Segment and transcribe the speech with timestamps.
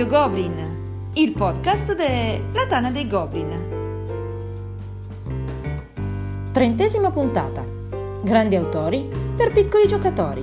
[0.00, 3.68] Radio Goblin, il podcast della Tana dei Goblin.
[6.50, 7.62] Trentesima puntata.
[8.22, 9.06] Grandi autori
[9.36, 10.40] per piccoli giocatori.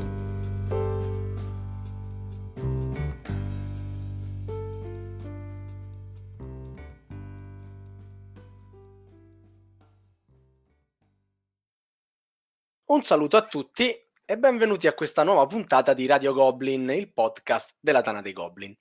[12.86, 13.92] Un saluto a tutti
[14.23, 18.78] e benvenuti a questa nuova puntata di Radio Goblin, il podcast della Tana dei Goblin.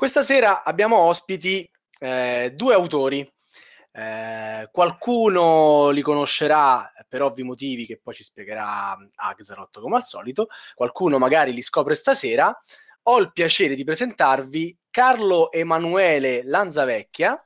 [0.00, 3.30] Questa sera abbiamo ospiti eh, due autori
[3.92, 10.48] eh, qualcuno li conoscerà per ovvi motivi che poi ci spiegherà Axelot come al solito,
[10.74, 12.58] qualcuno magari li scopre stasera.
[13.02, 17.38] Ho il piacere di presentarvi Carlo Emanuele Lanzavecchia.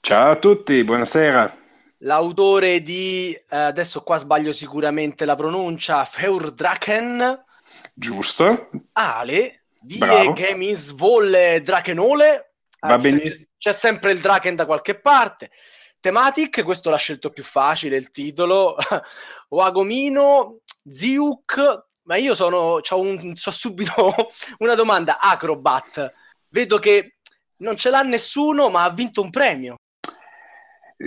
[0.00, 1.54] Ciao a tutti, buonasera.
[1.98, 7.44] L'autore di, eh, adesso qua sbaglio sicuramente la pronuncia, Feurdraken.
[7.92, 8.70] Giusto.
[8.92, 12.54] Ale, Die Gemis Volle Drakenole.
[12.80, 15.50] Va benissimo c'è sempre il Draken da qualche parte.
[15.98, 18.76] Thematic, questo l'ha scelto più facile il titolo.
[19.48, 20.58] Wagomino,
[20.92, 24.14] Ziuk, ma io sono, ho un, so subito
[24.60, 25.18] una domanda.
[25.18, 26.12] Acrobat,
[26.48, 27.16] vedo che
[27.60, 29.76] non ce l'ha nessuno, ma ha vinto un premio.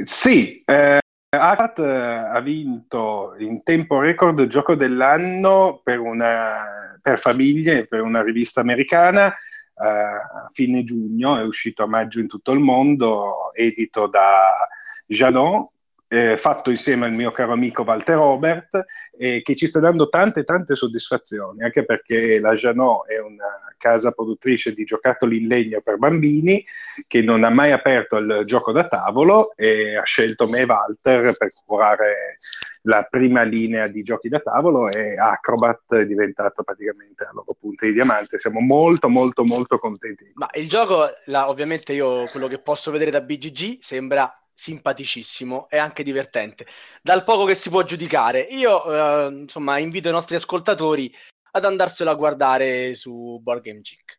[0.04, 7.20] Sì, eh, Acrobat eh, ha vinto in tempo record il gioco dell'anno per, una, per
[7.20, 9.36] famiglie, per una rivista americana eh,
[9.76, 14.70] a fine giugno, è uscito a maggio in tutto il mondo, edito da
[15.06, 15.68] Jalon,
[16.08, 18.86] eh, fatto insieme al mio caro amico Walter Robert,
[19.18, 24.12] eh, che ci sta dando tante tante soddisfazioni, anche perché la Janot è una casa
[24.12, 26.66] produttrice di giocattoli in legno per bambini,
[27.08, 31.36] che non ha mai aperto il gioco da tavolo e ha scelto me e Walter
[31.38, 32.38] per curare
[32.84, 37.86] la prima linea di giochi da tavolo e Acrobat è diventato praticamente la loro punta
[37.86, 38.40] di diamante.
[38.40, 40.32] Siamo molto molto molto contenti.
[40.36, 45.78] Ma il gioco, la, ovviamente io quello che posso vedere da BGG sembra simpaticissimo e
[45.78, 46.66] anche divertente.
[47.04, 51.14] Dal poco che si può giudicare, io eh, insomma invito i nostri ascoltatori
[51.52, 54.18] ad andarselo a guardare su Board Game Geek.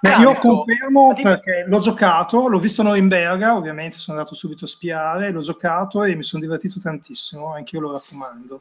[0.00, 4.68] Beh, io confermo perché l'ho giocato, l'ho visto a Norimberga, ovviamente sono andato subito a
[4.68, 8.60] spiare, l'ho giocato e mi sono divertito tantissimo, anche io lo raccomando.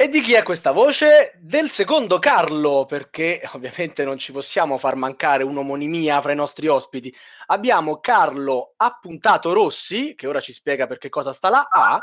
[0.00, 1.34] E di chi è questa voce?
[1.40, 7.14] Del secondo Carlo, perché ovviamente non ci possiamo far mancare un'omonimia fra i nostri ospiti.
[7.48, 11.68] Abbiamo Carlo Appuntato Rossi, che ora ci spiega perché cosa sta là.
[11.68, 11.98] A.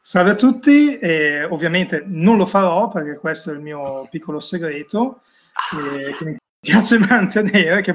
[0.00, 5.20] Salve a tutti, eh, ovviamente non lo farò perché questo è il mio piccolo segreto
[5.74, 7.94] eh, che mi piace mantenere, che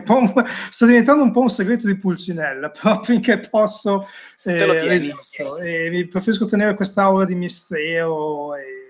[0.69, 4.07] sta diventando un po' un segreto di Pulcinella, però finché posso
[4.43, 5.57] eh, resisto.
[5.57, 8.86] E preferisco tenere quest'aura di mistero e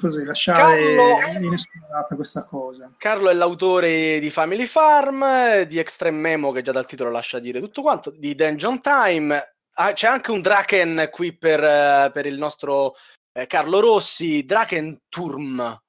[0.00, 1.46] così lasciare Carlo...
[1.46, 2.92] inesplorata questa cosa.
[2.96, 7.60] Carlo è l'autore di Family Farm, di Extreme Memo, che già dal titolo lascia dire
[7.60, 9.54] tutto quanto, di Dungeon Time.
[9.74, 12.94] Ah, c'è anche un Draken qui per, uh, per il nostro
[13.32, 15.80] eh, Carlo Rossi, Draken Turm.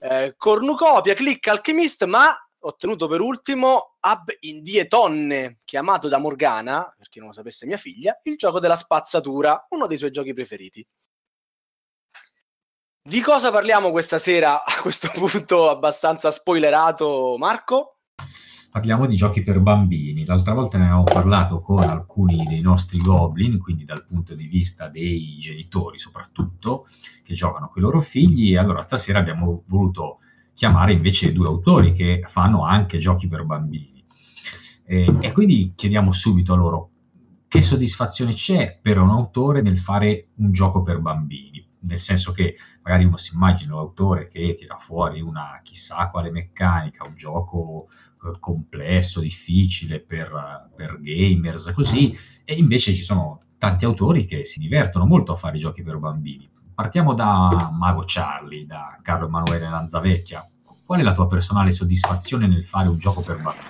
[0.00, 6.92] Eh, cornucopia, click alchemist, ma ottenuto per ultimo Ab in Die Tonne, chiamato da Morgana,
[6.96, 10.32] per chi non lo sapesse mia figlia, il gioco della spazzatura, uno dei suoi giochi
[10.32, 10.86] preferiti.
[13.08, 18.00] Di cosa parliamo questa sera a questo punto abbastanza spoilerato, Marco?
[18.70, 20.26] Parliamo di giochi per bambini.
[20.26, 24.88] L'altra volta ne avevamo parlato con alcuni dei nostri goblin, quindi dal punto di vista
[24.88, 26.86] dei genitori soprattutto,
[27.24, 28.52] che giocano con i loro figli.
[28.52, 30.18] E allora stasera abbiamo voluto
[30.52, 34.04] chiamare invece due autori che fanno anche giochi per bambini.
[34.84, 36.90] E, e quindi chiediamo subito a loro
[37.48, 42.56] che soddisfazione c'è per un autore nel fare un gioco per bambini nel senso che
[42.82, 47.88] magari uno si immagina l'autore che tira fuori una chissà quale meccanica, un gioco
[48.24, 54.60] eh, complesso, difficile per, per, gamers, così, e invece ci sono tanti autori che si
[54.60, 56.48] divertono molto a fare i giochi per bambini.
[56.74, 60.44] Partiamo da Mago Charlie, da Carlo Emanuele Lanzavecchia.
[60.86, 63.66] Qual è la tua personale soddisfazione nel fare un gioco per bambini?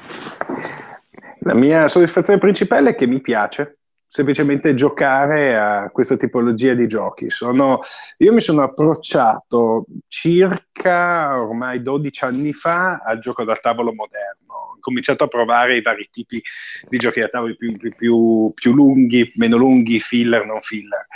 [1.41, 3.78] La mia soddisfazione principale è che mi piace,
[4.09, 7.31] semplicemente giocare a questa tipologia di giochi.
[7.31, 7.83] Sono,
[8.17, 14.55] io mi sono approcciato circa ormai 12 anni fa al gioco da tavolo moderno.
[14.75, 16.43] Ho cominciato a provare i vari tipi
[16.89, 21.07] di giochi da tavolo più, più, più, più lunghi, meno lunghi, filler, non filler.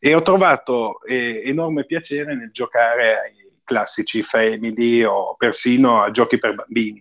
[0.00, 6.38] E ho trovato eh, enorme piacere nel giocare ai classici family o persino a giochi
[6.38, 7.00] per bambini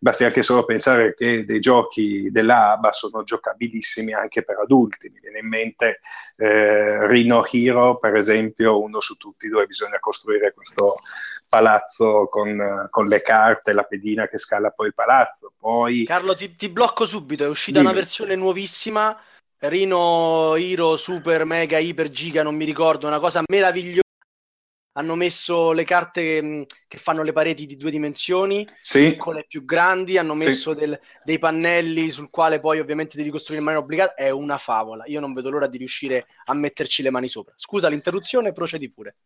[0.00, 5.10] Basti anche solo pensare che dei giochi dell'ABA sono giocabilissimi anche per adulti.
[5.10, 6.00] Mi viene in mente
[6.36, 10.96] eh, Rhino Hero, per esempio, uno su tutti dove bisogna costruire questo
[11.48, 15.52] palazzo con, con, le carte, la pedina che scala poi il palazzo.
[15.58, 16.04] Poi...
[16.04, 17.90] Carlo, ti, ti blocco subito, è uscita Dimmi.
[17.90, 19.18] una versione nuovissima,
[19.60, 24.02] Rino, Hiro, Super, Mega, Iper, Giga, non mi ricordo, una cosa meravigliosa
[24.98, 29.10] hanno messo le carte che, mm, che, fanno le pareti di due dimensioni, sì.
[29.10, 30.80] piccole e più grandi, hanno messo sì.
[30.80, 35.04] del, dei pannelli sul quale poi ovviamente devi costruire in maniera obbligata, è una favola.
[35.06, 37.54] Io non vedo l'ora di riuscire a metterci le mani sopra.
[37.56, 39.16] Scusa l'interruzione, procedi pure.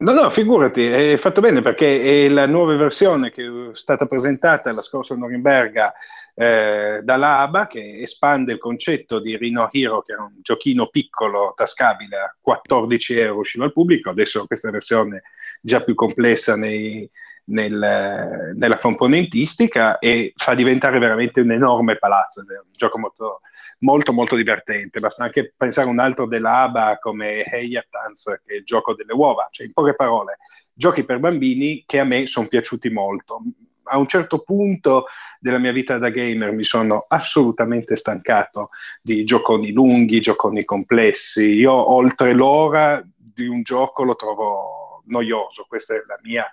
[0.00, 4.72] No, no, figurati, è fatto bene perché è la nuova versione che è stata presentata
[4.72, 5.92] la scorsa Norimberga
[6.34, 11.52] eh, dalla ABA che espande il concetto di Rhino Hero, che era un giochino piccolo,
[11.56, 15.22] tascabile, a 14 euro usciva al pubblico, adesso questa versione
[15.60, 17.08] già più complessa nei,
[17.48, 23.40] nel, nella componentistica e fa diventare veramente un enorme palazzo, è un gioco molto,
[23.80, 25.00] molto, molto divertente.
[25.00, 29.12] Basta anche pensare a un altro della ABA come Heiertanz, che è il gioco delle
[29.12, 30.38] uova, cioè in poche parole,
[30.72, 33.42] giochi per bambini che a me sono piaciuti molto.
[33.90, 35.06] A un certo punto
[35.40, 38.68] della mia vita da gamer mi sono assolutamente stancato
[39.00, 41.44] di gioconi lunghi, gioconi complessi.
[41.44, 46.48] Io oltre l'ora di un gioco lo trovo noioso, questa è la mia,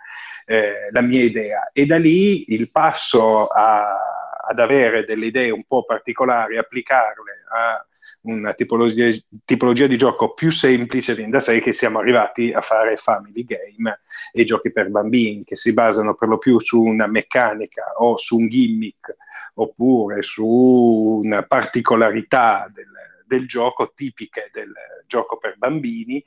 [0.46, 1.70] eh, la mia idea.
[1.74, 4.14] E da lì il passo a
[4.48, 7.86] ad avere delle idee un po' particolari, applicarle a
[8.22, 9.12] una tipologia,
[9.44, 14.02] tipologia, di gioco più semplice, viene da sé che siamo arrivati a fare family game
[14.32, 18.38] e giochi per bambini che si basano per lo più su una meccanica o su
[18.38, 19.16] un gimmick
[19.56, 22.92] oppure su una particolarità del,
[23.26, 24.72] del gioco tipiche del
[25.08, 26.24] gioco per bambini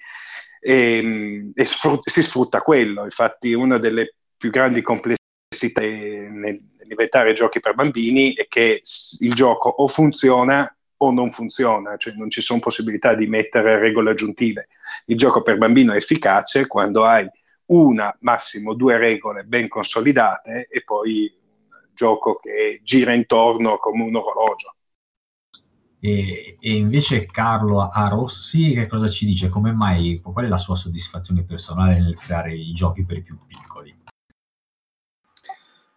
[0.60, 3.04] e, e sfrut- si sfrutta quello.
[3.04, 6.58] Infatti una delle più grandi complessità nel,
[6.88, 8.82] diventare giochi per bambini è che
[9.20, 14.10] il gioco o funziona o non funziona, cioè non ci sono possibilità di mettere regole
[14.10, 14.68] aggiuntive.
[15.06, 17.28] Il gioco per bambino è efficace quando hai
[17.66, 21.32] una, massimo due regole ben consolidate e poi
[21.70, 24.74] un gioco che gira intorno come un orologio.
[26.00, 28.08] E, e, invece Carlo A.
[28.08, 29.48] Rossi che cosa ci dice?
[29.48, 33.36] Come mai, qual è la sua soddisfazione personale nel creare i giochi per i più
[33.46, 33.96] piccoli?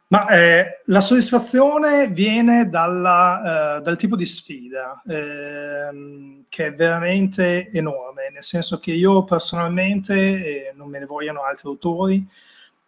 [0.08, 7.70] Ma eh, la soddisfazione viene dalla, eh, dal tipo di sfida, eh, che è veramente
[7.72, 12.28] enorme, nel senso che io personalmente, non me ne vogliono altri autori,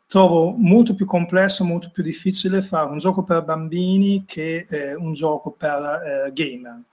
[0.05, 5.13] trovo molto più complesso, molto più difficile fare un gioco per bambini che eh, un
[5.13, 6.83] gioco per eh, gamer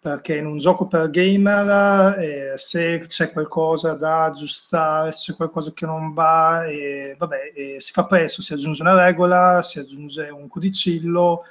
[0.00, 5.72] perché in un gioco per gamer eh, se c'è qualcosa da aggiustare, se c'è qualcosa
[5.72, 10.28] che non va, eh, vabbè, eh, si fa presto, si aggiunge una regola, si aggiunge
[10.30, 11.42] un codicillo,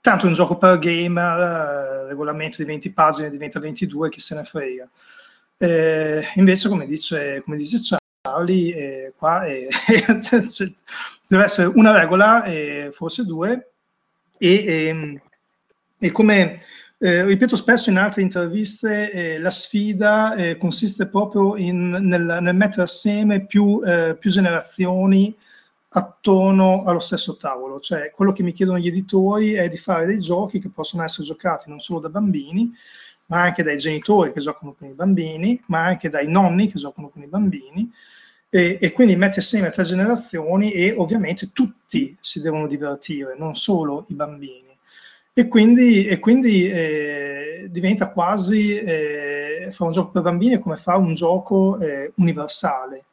[0.00, 4.44] tanto un gioco per gamer, eh, regolamento di 20 pagine diventa 22, chi se ne
[4.44, 4.88] frega.
[5.58, 7.78] Eh, invece, come dice, come dice
[8.20, 9.42] Charlie, eh, qua
[11.28, 12.44] deve essere una regola,
[12.92, 13.70] forse due,
[14.38, 15.20] e, ehm,
[15.98, 16.60] e come
[16.98, 22.54] eh, ripeto spesso in altre interviste, eh, la sfida eh, consiste proprio in, nel, nel,
[22.54, 25.36] mettere assieme più, eh, più, generazioni
[25.90, 27.80] attorno allo stesso tavolo.
[27.80, 31.26] Cioè, quello che mi chiedono gli editori è di fare dei giochi che possono essere
[31.26, 32.72] giocati non solo da bambini,
[33.26, 37.10] ma anche dai genitori che giocano con i bambini, ma anche dai nonni che giocano
[37.10, 37.90] con i bambini.
[38.48, 44.06] E, e quindi mette assieme tre generazioni e ovviamente tutti si devono divertire, non solo
[44.08, 44.65] i bambini
[45.38, 50.96] e quindi, e quindi eh, diventa quasi, eh, fa un gioco per bambini come fa
[50.96, 53.04] un gioco eh, universale.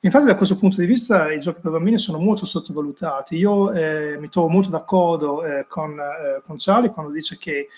[0.00, 3.36] Infatti da questo punto di vista i giochi per bambini sono molto sottovalutati.
[3.36, 7.68] Io eh, mi trovo molto d'accordo eh, con, eh, con, Charlie quando dice che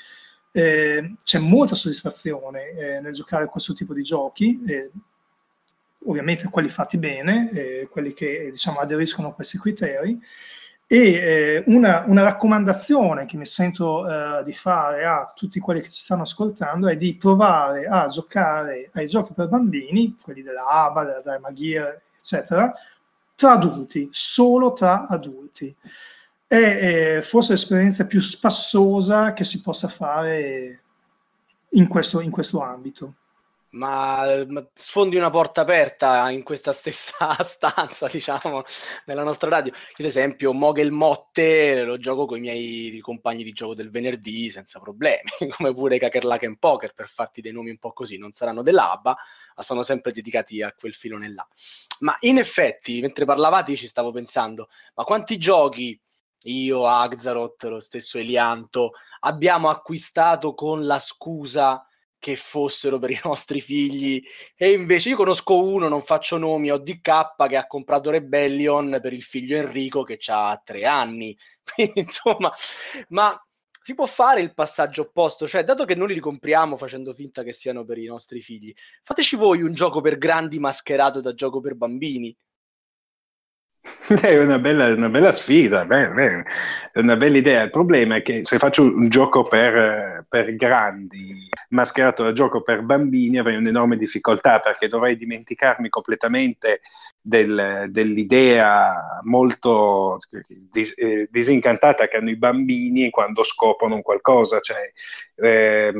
[0.50, 4.60] c'è molta soddisfazione nel giocare questo tipo di giochi,
[6.06, 10.20] ovviamente quelli fatti bene, quelli che diciamo, aderiscono a questi criteri,
[10.92, 15.88] e eh, una, una, raccomandazione che mi sento eh, di fare a tutti quelli che
[15.88, 21.04] ci stanno ascoltando è di provare a giocare ai giochi per bambini, quelli della ABA,
[21.04, 22.74] della Dharma Gear, eccetera,
[23.34, 25.74] tra adulti, solo tra adulti.
[26.46, 26.56] È
[27.16, 30.78] eh, forse l'esperienza più spassosa che si possa fare
[31.70, 33.14] in questo, in questo ambito
[33.72, 38.62] ma, ma, sfondi una porta aperta in questa stessa stanza, diciamo,
[39.06, 39.72] nella nostra radio.
[39.72, 44.50] Io, ad esempio, Mogel Motte lo gioco con i miei compagni di gioco del venerdì
[44.50, 48.18] senza problemi, come pure Kakerlaken Poker, per farti dei nomi un po' così.
[48.18, 49.16] Non saranno dell'ABBA,
[49.56, 51.46] ma sono sempre dedicati a quel filone là.
[52.00, 55.98] Ma in effetti, mentre parlavate, io ci stavo pensando, ma quanti giochi
[56.44, 61.86] io, Axaroth, lo stesso Elianto, abbiamo acquistato con la scusa
[62.22, 64.22] che fossero per i nostri figli.
[64.54, 69.22] E invece io conosco uno, non faccio nomi, ODK, che ha comprato Rebellion per il
[69.22, 71.36] figlio Enrico che ha tre anni.
[71.94, 72.52] Insomma,
[73.08, 73.36] ma
[73.82, 77.52] si può fare il passaggio opposto, cioè dato che noi li compriamo facendo finta che
[77.52, 81.74] siano per i nostri figli, fateci voi un gioco per grandi mascherato da gioco per
[81.74, 82.36] bambini.
[84.20, 86.44] È una bella, una bella sfida, beh, beh,
[86.92, 87.62] è una bella idea.
[87.62, 92.82] Il problema è che se faccio un gioco per, per, grandi, mascherato da gioco per
[92.82, 96.80] bambini, avrei un'enorme difficoltà perché dovrei dimenticarmi completamente
[97.20, 100.18] del, dell'idea molto
[100.70, 104.60] dis, eh, disincantata che hanno i bambini quando scoprono qualcosa.
[104.60, 104.92] Cioè,
[105.34, 105.92] eh,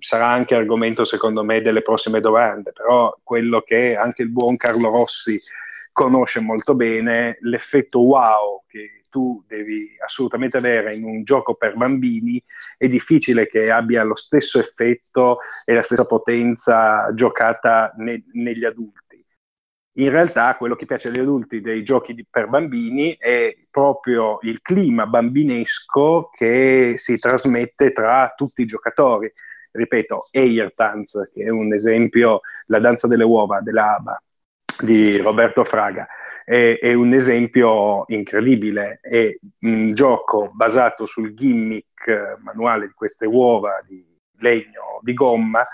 [0.00, 4.90] sarà anche argomento, secondo me, delle prossime domande, però quello che anche il buon Carlo
[4.90, 5.40] Rossi
[5.92, 12.42] conosce molto bene l'effetto wow che tu devi assolutamente avere in un gioco per bambini,
[12.78, 19.22] è difficile che abbia lo stesso effetto e la stessa potenza giocata ne- negli adulti.
[19.96, 24.62] In realtà quello che piace agli adulti dei giochi di- per bambini è proprio il
[24.62, 29.30] clima bambinesco che si trasmette tra tutti i giocatori.
[29.72, 34.22] Ripeto, Eirtanz, che è un esempio, la danza delle uova dell'ABA,
[34.82, 36.06] di Roberto Fraga.
[36.44, 43.80] È, è, un esempio incredibile, è un gioco basato sul gimmick manuale di queste uova
[43.86, 44.04] di
[44.38, 45.64] legno, di gomma,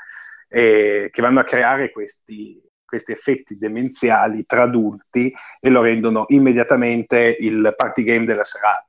[0.48, 7.36] eh, che vanno a creare questi, questi effetti demenziali tra adulti e lo rendono immediatamente
[7.40, 8.84] il party game della serata.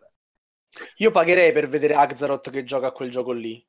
[0.98, 3.62] Io pagherei per vedere Axaroth che gioca a quel gioco lì.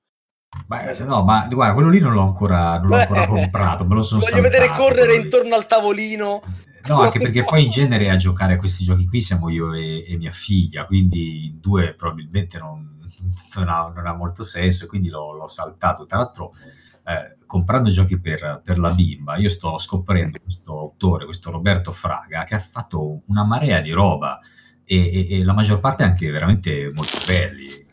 [0.66, 4.02] Beh, no, ma guarda, quello lì non l'ho ancora, non l'ho ancora comprato, me lo
[4.02, 6.42] sono Voglio saltato, vedere correre intorno al tavolino.
[6.87, 10.04] No, anche perché poi in genere a giocare a questi giochi qui siamo io e,
[10.09, 12.99] e mia figlia, quindi due probabilmente non,
[13.54, 16.07] non, ha, non ha, molto senso e quindi l'ho, l'ho saltato.
[16.07, 16.54] Tra l'altro,
[17.04, 22.45] eh, comprando giochi per, per, la bimba, io sto scoprendo questo autore, questo Roberto Fraga,
[22.45, 24.40] che ha fatto una marea di roba
[24.85, 27.87] e, e, e la maggior parte anche veramente molto belli.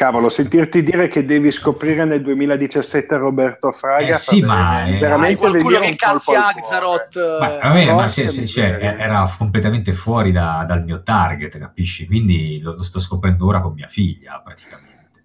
[0.00, 4.16] Cavolo, sentirti dire che devi scoprire nel 2017 Roberto Fraga.
[4.16, 4.98] Eh sì, ma è...
[4.98, 7.18] veramente qualcuno che cazzi Axaroth.
[7.38, 12.06] Ma, vabbè, ma se, se, cioè, era completamente fuori da, dal mio target, capisci?
[12.06, 15.24] Quindi lo, lo, sto scoprendo ora con mia figlia, praticamente.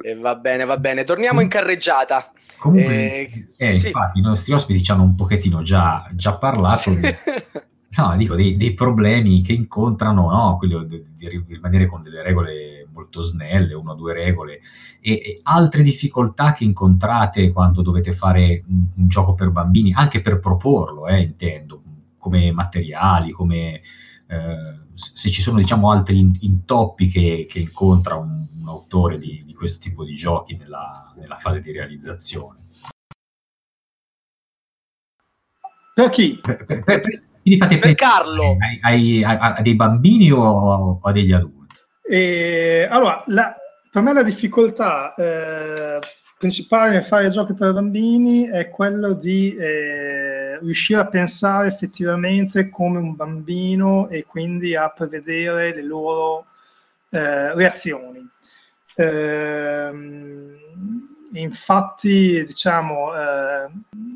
[0.00, 1.04] E va bene, va bene.
[1.04, 2.32] Torniamo in carreggiata.
[2.56, 3.88] Comunque, eh, eh, sì.
[3.88, 6.90] infatti, i nostri ospiti ci hanno un pochettino già, già parlato.
[6.90, 7.00] Sì.
[7.00, 7.16] Di...
[7.98, 10.56] No, dico dei, dei, problemi che incontrano, no?
[10.56, 14.60] Quello di, di rimanere con delle regole molto snelle, una o due regole,
[15.00, 20.20] e, e, altre difficoltà che incontrate quando dovete fare un, un gioco per bambini, anche
[20.20, 21.82] per proporlo, eh, intendo,
[22.18, 23.80] come materiali, come
[24.26, 29.54] eh, se ci sono diciamo altri intoppi che, che incontra un, un autore di, di,
[29.54, 32.58] questo tipo di giochi nella, nella fase di realizzazione.
[35.94, 36.38] Per chi?
[36.40, 38.56] Per, per, per, per Carlo.
[38.82, 41.57] Ai, ai, a, dei bambini o, o a degli adulti?
[42.10, 43.54] E, allora, la,
[43.90, 45.98] per me la difficoltà eh,
[46.38, 52.98] principale nel fare giochi per bambini è quello di eh, riuscire a pensare effettivamente come
[52.98, 56.46] un bambino e quindi a prevedere le loro
[57.10, 58.26] eh, reazioni.
[58.94, 60.56] Ehm,
[61.32, 63.70] infatti, diciamo, eh,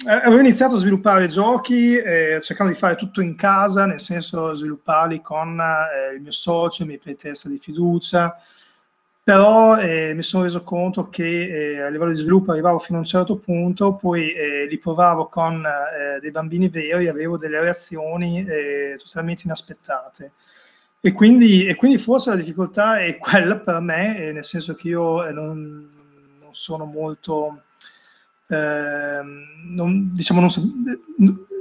[0.06, 5.20] avevo iniziato a sviluppare giochi eh, cercando di fare tutto in casa, nel senso svilupparli
[5.20, 8.36] con eh, il mio socio, i miei playtester di fiducia,
[9.22, 13.00] però eh, mi sono reso conto che eh, a livello di sviluppo arrivavo fino a
[13.02, 15.64] un certo punto, poi eh, li provavo con
[16.20, 18.44] dei bambini veri, avevo delle reazioni
[18.98, 20.32] totalmente inaspettate.
[21.04, 25.28] E quindi, e quindi, forse la difficoltà è quella per me, nel senso che io
[25.32, 25.91] non,
[26.52, 27.62] non sono molto,
[28.48, 29.20] eh,
[29.64, 30.50] non, diciamo, non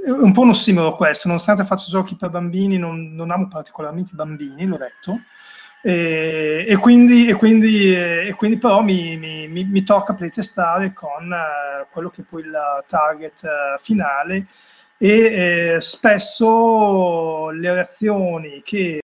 [0.04, 4.12] è un po' uno simile questo, nonostante faccia giochi per bambini, non, non amo particolarmente
[4.12, 5.20] i bambini, l'ho detto,
[5.82, 11.86] e, e, quindi, e, quindi, e quindi, però mi, mi, mi, tocca playtestare con uh,
[11.90, 14.46] quello che è poi il target uh, finale.
[14.98, 19.00] E eh, spesso le reazioni che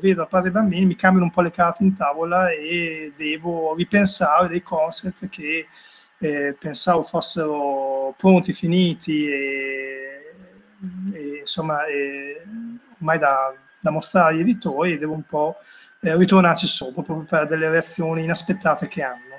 [0.00, 3.72] vedo da parte dei bambini mi cambiano un po' le carte in tavola e devo
[3.76, 5.68] ripensare dei concept che
[6.18, 10.34] eh, pensavo fossero pronti, finiti e,
[11.12, 12.42] e insomma e,
[12.96, 15.54] ormai da, da, mostrare agli editori e devo un po'
[16.00, 19.34] eh, ritornarci sopra proprio per delle reazioni inaspettate che hanno.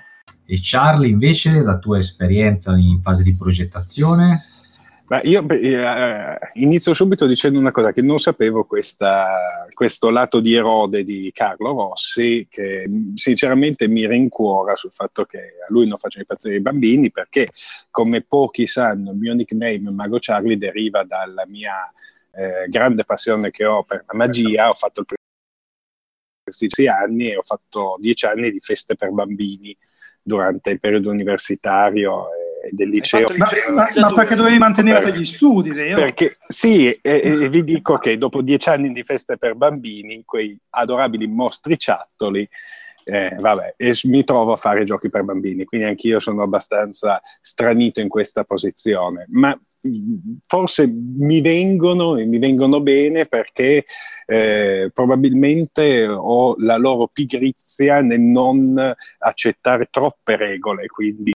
[0.46, 4.46] E Charlie invece la tua esperienza in fase di progettazione?
[5.08, 10.56] Ma io eh, inizio subito dicendo una cosa, che non sapevo questa, questo lato di
[10.56, 16.26] erode di Carlo Rossi, che sinceramente mi rincuora sul fatto che a lui non facciano
[16.28, 17.52] impazzire i bambini, perché
[17.92, 21.92] come pochi sanno il mio nickname Mago Charlie deriva dalla mia
[22.32, 25.06] eh, grande passione che ho per la magia, ho fatto il
[26.46, 29.76] questi anni e ho fatto dieci anni di feste per bambini
[30.22, 32.28] durante il periodo universitario
[32.72, 33.28] del liceo.
[33.36, 36.00] Ma, ma, ma, perché dovevi mantenere gli studi, vero?
[36.00, 40.58] Perché, sì, e, e, vi dico che dopo dieci anni di feste per bambini, quei
[40.72, 42.48] adorabili mostriciattoli,
[43.04, 48.00] eh, vabbè, e mi trovo a fare giochi per bambini, quindi anch'io sono abbastanza stranito
[48.00, 49.26] in questa posizione.
[49.30, 49.58] Ma
[50.48, 53.86] forse mi vengono e mi vengono bene perché
[54.26, 61.35] eh, probabilmente ho la loro pigrizia nel non accettare troppe regole, quindi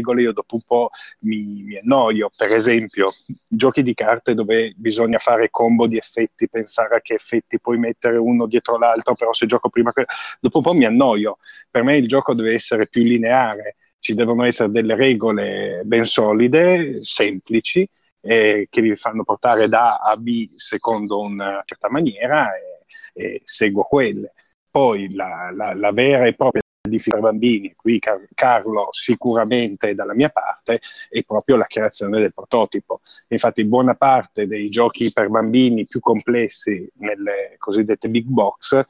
[0.00, 0.90] regole io dopo un po'
[1.20, 2.30] mi, mi, annoio.
[2.34, 3.12] Per esempio,
[3.46, 8.16] giochi di carte dove bisogna fare combo di effetti, pensare a che effetti puoi mettere
[8.16, 9.92] uno dietro l'altro, però se gioco prima,
[10.40, 11.38] dopo un po' mi annoio.
[11.70, 17.04] Per me il gioco deve essere più lineare, ci devono essere delle regole ben solide,
[17.04, 17.88] semplici,
[18.22, 23.40] eh, che vi fanno portare da A a B secondo una certa maniera e, e
[23.44, 24.32] seguo quelle.
[24.70, 26.59] Poi la, la, la vera e propria
[26.90, 32.20] difficile per bambini, qui Car- Carlo sicuramente è dalla mia parte, è proprio la creazione
[32.20, 33.00] del prototipo.
[33.28, 38.84] Infatti buona parte dei giochi per bambini più complessi nelle cosiddette big box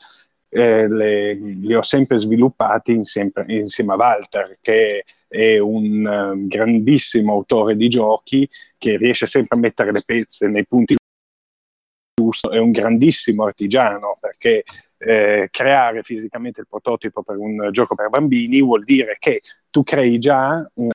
[0.50, 7.32] eh, le, li ho sempre sviluppati insieme, insieme, a Walter, che è un um, grandissimo
[7.32, 10.96] autore di giochi che riesce sempre a mettere le pezze nei punti
[12.30, 14.64] giusti, è un grandissimo artigiano perché
[14.98, 20.18] eh, creare fisicamente il prototipo per un gioco per bambini vuol dire che tu crei
[20.18, 20.90] già un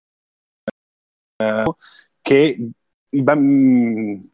[1.43, 1.75] uh,
[2.21, 2.57] che
[3.09, 3.23] i,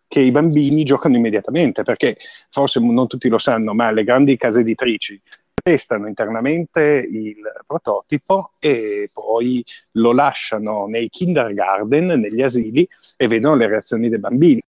[0.08, 2.18] che i bambini giocano immediatamente, perché
[2.50, 5.22] forse non tutti lo sanno, ma le grandi case editrici
[5.64, 7.38] testano internamente il
[7.68, 14.62] prototipo e poi lo lasciano nei kindergarten, negli asili e vedono le reazioni dei bambini.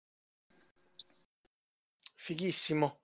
[2.32, 3.00] Fighissimo.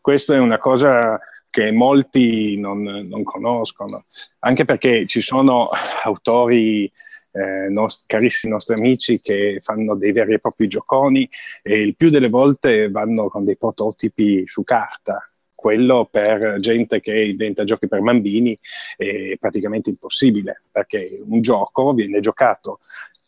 [0.00, 1.18] Questa è una cosa
[1.50, 4.04] che molti non, non conoscono,
[4.40, 5.70] anche perché ci sono
[6.04, 6.90] autori
[7.32, 11.28] eh, nost- carissimi nostri amici che fanno dei veri e propri gioconi
[11.62, 15.28] e il più delle volte vanno con dei prototipi su carta.
[15.52, 18.56] Quello per gente che inventa giochi per bambini
[18.96, 22.78] è praticamente impossibile perché un gioco viene giocato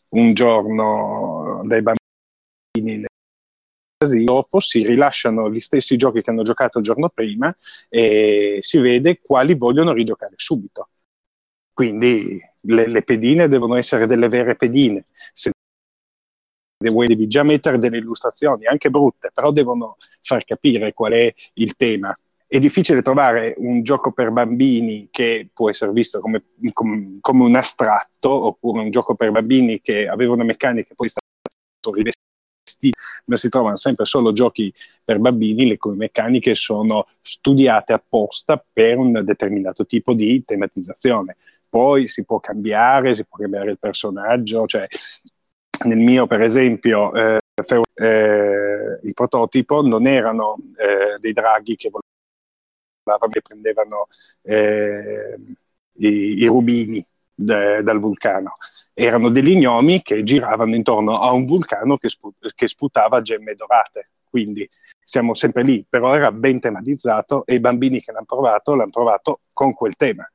[0.09, 3.05] un giorno dai bambini
[4.23, 7.55] dopo si rilasciano gli stessi giochi che hanno giocato il giorno prima
[7.89, 10.89] e si vede quali vogliono rigiocare subito.
[11.73, 15.05] Quindi le, le pedine devono essere delle vere pedine.
[15.33, 15.51] Se
[16.77, 22.15] devi già mettere delle illustrazioni, anche brutte, però devono far capire qual è il tema.
[22.45, 27.55] È difficile trovare un gioco per bambini che può essere visto come, come, come un
[27.55, 32.22] astratto, oppure un gioco per bambini che aveva una meccanica e poi è stato rivestito
[33.25, 38.97] ma si trovano sempre solo giochi per bambini le cui meccaniche sono studiate apposta per
[38.97, 41.37] un determinato tipo di tematizzazione.
[41.69, 44.87] Poi si può cambiare, si può cambiare il personaggio, cioè
[45.85, 47.39] nel mio per esempio eh,
[47.95, 54.07] eh, il prototipo non erano eh, dei draghi che volavano e prendevano
[54.41, 55.37] eh,
[55.93, 58.53] i, i rubini de, dal vulcano.
[58.93, 64.09] Erano degli gnomi che giravano intorno a un vulcano che, spu- che sputava gemme dorate.
[64.29, 64.69] Quindi
[65.03, 69.39] siamo sempre lì, però era ben tematizzato e i bambini che l'hanno provato l'hanno provato
[69.53, 70.27] con quel tema.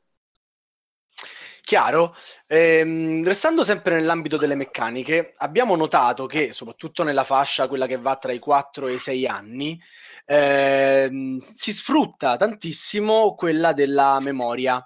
[1.69, 2.17] Chiaro.
[2.47, 8.17] Ehm, restando sempre nell'ambito delle meccaniche, abbiamo notato che, soprattutto nella fascia, quella che va
[8.17, 9.79] tra i 4 e i 6 anni,
[10.25, 14.83] ehm, si sfrutta tantissimo quella della memoria.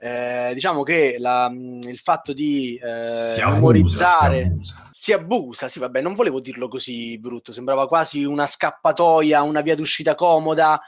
[0.00, 4.88] Eh, diciamo che la, il fatto di eh, si memorizzare abusa, si, abusa.
[4.92, 9.74] si abusa, sì, vabbè, non volevo dirlo così brutto, sembrava quasi una scappatoia, una via
[9.74, 10.80] d'uscita comoda.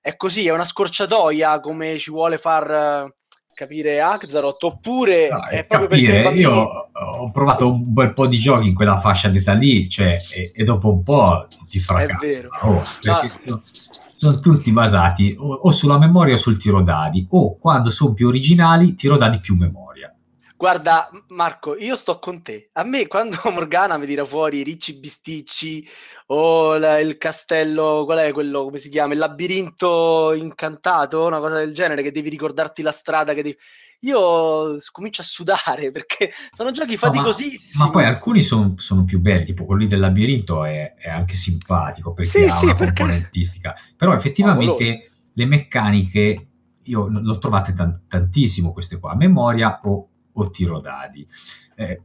[0.00, 3.12] È così, è una scorciatoia come ci vuole far
[3.60, 6.42] capire Axaroth oppure no, è proprio capire, bambini...
[6.44, 10.52] io ho provato un bel po' di giochi in quella fascia d'età lì cioè, e,
[10.54, 12.82] e, dopo un po' ti fracassa oh,
[13.44, 13.62] no.
[14.08, 18.28] sono tutti basati o, o, sulla memoria o sul tiro dadi o quando sono più
[18.28, 19.89] originali tiro dadi più memoria
[20.60, 22.68] Guarda, Marco, io sto con te.
[22.74, 25.88] A me, quando Morgana mi tira fuori i ricci bisticci
[26.26, 29.14] o la, il castello, qual è quello, come si chiama?
[29.14, 33.56] Il labirinto incantato, una cosa del genere, che devi ricordarti la strada, che devi...
[34.00, 37.78] Io comincio a sudare perché sono giochi faticosissimi.
[37.78, 41.08] No, ma, ma, poi alcuni son, sono più belli, tipo quello del labirinto è, è
[41.08, 43.00] anche simpatico perché sì, ha sì, una perché...
[43.00, 43.74] componentistica.
[43.96, 46.46] Però effettivamente oh, le meccaniche
[46.82, 50.09] io l'ho trovate t- tantissimo queste qua, a memoria o
[50.42, 51.26] o tiro dadi.
[51.74, 52.00] Eh,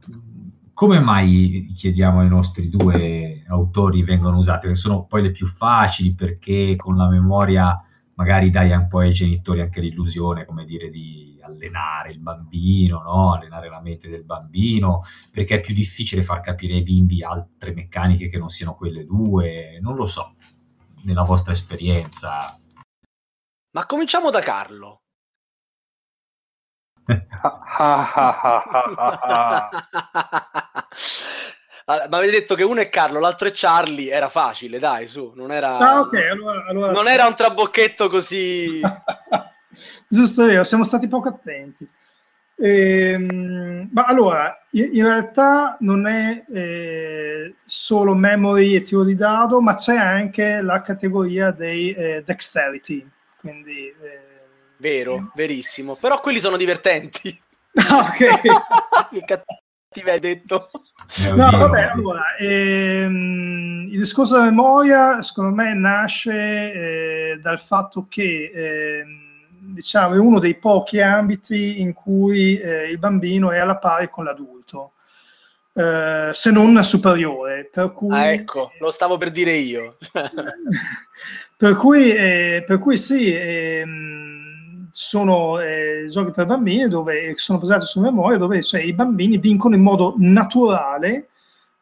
[0.72, 4.66] come mai chiediamo ai nostri due autori vengono usate?
[4.66, 7.80] Perché sono poi le più facili perché con la memoria
[8.16, 13.32] magari dai un po' ai genitori anche l'illusione, come dire, di allenare il bambino, no?
[13.32, 18.28] allenare la mente del bambino, perché è più difficile far capire ai bimbi altre meccaniche
[18.28, 20.34] che non siano quelle due, non lo so,
[21.04, 22.58] nella vostra esperienza.
[23.70, 25.00] Ma cominciamo da Carlo.
[31.86, 35.52] Ma avete detto che uno è Carlo, l'altro è Charlie, era facile, dai, su, non
[35.52, 36.90] era, ah, okay, allora, allora...
[36.90, 38.80] Non era un trabocchetto così...
[40.08, 41.86] Giusto io, siamo stati poco attenti.
[42.58, 49.74] Ehm, ma allora, in, realtà non è eh, solo memory e tiro di dado, ma
[49.74, 53.94] c'è anche la categoria dei eh, dexterity, quindi...
[54.02, 54.25] Eh,
[54.78, 55.96] Vero, verissimo.
[56.00, 57.36] Però quelli sono divertenti.
[57.72, 58.16] ok.
[59.10, 60.70] che cattivo hai detto.
[61.34, 66.32] No, vabbè, allora, ehm, il discorso della memoria secondo me nasce
[67.32, 69.04] eh, dal fatto che eh,
[69.72, 74.24] diciamo, è uno dei pochi ambiti in cui eh, il bambino è alla pari con
[74.24, 74.92] l'adulto.
[75.76, 77.68] Uh, se non superiore.
[77.70, 79.98] Per cui, ah, ecco, lo stavo per dire io.
[81.54, 84.25] per, cui, eh, per cui sì, ehm,
[84.98, 89.74] sono eh, giochi per bambini dove sono basati su memoria, dove cioè, i bambini vincono
[89.74, 91.28] in modo naturale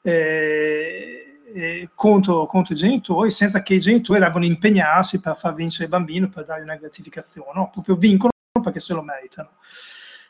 [0.02, 5.84] eh, eh, contro, contro, i genitori senza che i genitori debbano impegnarsi per far vincere
[5.84, 7.70] il bambino, per dargli una gratificazione, no?
[7.72, 9.50] proprio vincono perché se lo meritano.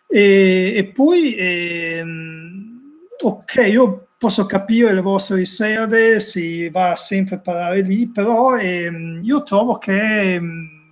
[0.06, 2.80] E, e poi, ehm,
[3.18, 9.20] ok, io posso capire le vostre riserve, si va sempre a parlare lì, però ehm,
[9.22, 10.83] io trovo che ehm,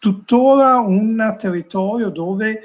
[0.00, 2.62] tuttora un territorio dove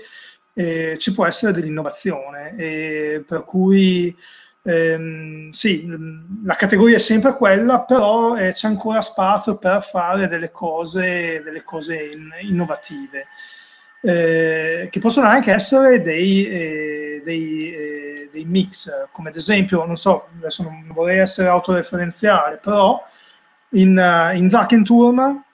[0.54, 4.16] eh, ci può essere dell'innovazione, e per cui
[4.64, 5.86] ehm, sì,
[6.44, 11.62] la categoria è sempre quella, però eh, c'è ancora spazio per fare delle cose, delle
[11.62, 13.28] cose in, innovative.
[14.02, 19.98] Eh, che possono anche essere dei, eh, dei, eh, dei, mix, come ad esempio, non
[19.98, 23.04] so, adesso non vorrei essere autoreferenziale, però
[23.70, 25.45] in, in Drakenturm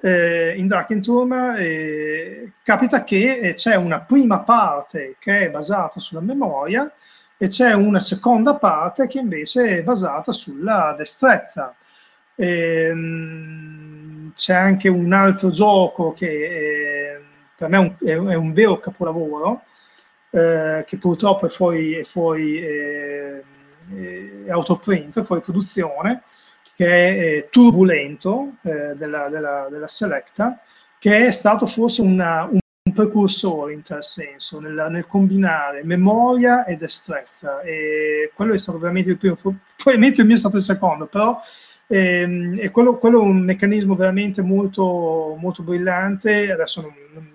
[0.00, 6.20] eh, in Drakenturm eh, capita che eh, c'è una prima parte che è basata sulla
[6.20, 6.90] memoria
[7.36, 11.74] e c'è una seconda parte che invece è basata sulla destrezza.
[12.34, 17.20] Ehm, c'è anche un altro gioco che eh,
[17.56, 17.94] per me è un,
[18.28, 19.62] è, è un, vero capolavoro,
[20.30, 23.42] eh, che purtroppo è fuori, è fuori eh,
[24.48, 26.22] autoprint, fuori produzione,
[26.80, 30.62] che è eh, turbulento eh, della, della, della, Selecta,
[30.98, 32.58] che è stato forse una, un,
[32.94, 37.60] precursore in tal senso, nel, nel, combinare memoria e destrezza.
[37.60, 39.36] E quello è stato veramente il primo,
[39.76, 41.38] probabilmente il mio è stato il secondo, però
[41.86, 46.50] ehm, è quello, quello, è un meccanismo veramente molto, molto brillante.
[46.50, 46.94] Adesso non,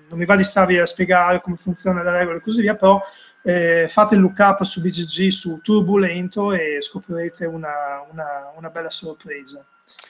[0.10, 3.00] non, mi va di starvi a spiegare come funziona la regola e così via, però
[3.48, 9.64] eh, fate il lookup su BGG su Turbulento e scoprirete una, una, una bella sorpresa.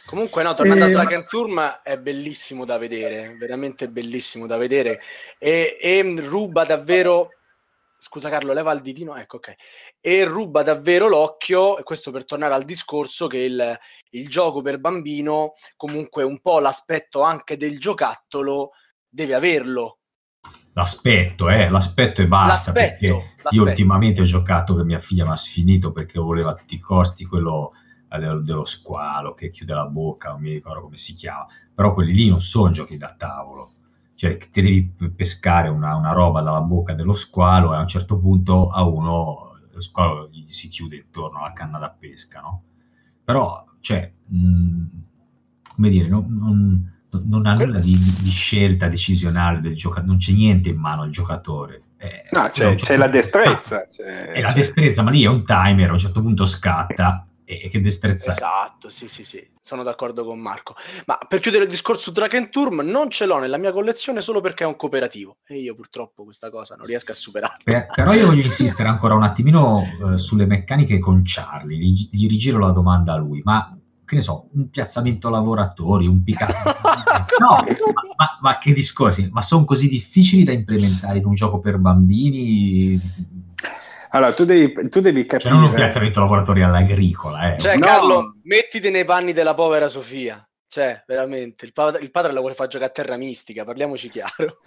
[0.06, 5.00] Comunque, no, tornando eh, a Dragon Turm è bellissimo da vedere, veramente bellissimo da vedere
[5.38, 7.32] e, e, ruba davvero.
[7.98, 9.54] Scusa Carlo, leva il ditino, ecco ok.
[10.00, 13.78] E ruba davvero l'occhio, e questo per tornare al discorso che il,
[14.12, 18.72] il gioco per bambino, comunque un po' l'aspetto anche del giocattolo
[19.10, 20.00] deve averlo,
[20.76, 22.72] l'aspetto, eh, l'aspetto e basta.
[22.72, 23.56] L'aspetto, perché l'aspetto.
[23.56, 27.26] io ultimamente ho giocato per mia figlia, ma sfinito perché voleva a tutti i costi
[27.26, 27.72] quello
[28.10, 31.48] eh, dello, dello, squalo che chiude la bocca, non mi ricordo come si chiama.
[31.74, 33.72] Però quelli lì non sono giochi da tavolo.
[34.16, 38.18] Cioè, ti devi pescare una, una roba dalla bocca dello squalo e a un certo
[38.18, 42.64] punto a uno lo squalo gli si chiude intorno alla canna da pesca, no?
[43.26, 44.86] Però, cioè, mh,
[45.74, 50.32] come dire, non, non non ha nulla di, di, scelta decisionale del giocatore, non c'è
[50.32, 51.82] niente in mano al giocatore.
[51.98, 53.88] Eh, no, c'è, c'è, la destrezza.
[53.88, 57.70] C'è, è la destrezza, ma lì è un timer, a un certo punto scatta e
[57.70, 60.76] che destrezza Esatto, sì, sì, sì, sono d'accordo con Marco.
[61.06, 64.64] Ma per chiudere il discorso su Drakenturm, non ce l'ho nella mia collezione solo perché
[64.64, 67.58] è un cooperativo e io purtroppo questa cosa non riesco a superare.
[67.64, 72.28] Per- però io voglio insistere ancora un attimino eh, sulle meccaniche con Charlie, gli, gli
[72.28, 76.40] rigiro la domanda a lui, ma che ne so, un piazzamento lavoratori, un pick
[77.40, 77.66] no, ma,
[78.16, 83.02] ma, ma, che discorsi, ma sono così difficili da implementare in un gioco per bambini?
[84.12, 85.50] Allora, tu devi, tu devi capire...
[85.50, 87.58] Cioè, non un piazzamento lavoratori all'agricola, eh.
[87.60, 87.86] Cioè, no.
[87.86, 90.48] Carlo, mettiti nei panni della povera Sofia.
[90.68, 94.58] Cioè, veramente, il padre, il padre la vuole far giocare a terra mistica, parliamoci chiaro.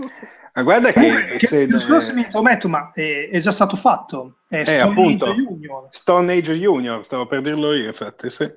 [0.55, 1.35] Ma guarda che...
[1.35, 4.39] Eh, se non se mi intrometto, ma è, è, già stato fatto.
[4.49, 5.89] È eh, Stone appunto, Age Junior.
[5.91, 8.51] Stone Age Junior, stavo per dirlo io, infatti, sì.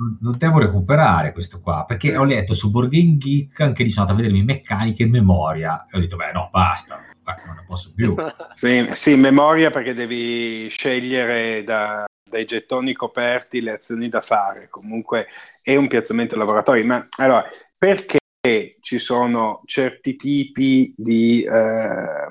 [0.00, 4.06] Non devo recuperare questo qua, perché ho letto su Board Game Geek, anche lì sono
[4.06, 7.04] andato a vedermi meccaniche e memoria, e ho detto, beh, no, basta
[7.46, 8.14] non ne posso più.
[8.54, 14.68] sì, sì, memoria perché devi scegliere da, dai gettoni coperti le azioni da fare.
[14.68, 15.28] Comunque
[15.62, 16.84] è un piazzamento laboratorio.
[16.84, 17.44] Ma allora,
[17.76, 18.18] perché
[18.80, 22.28] ci sono certi tipi di, eh,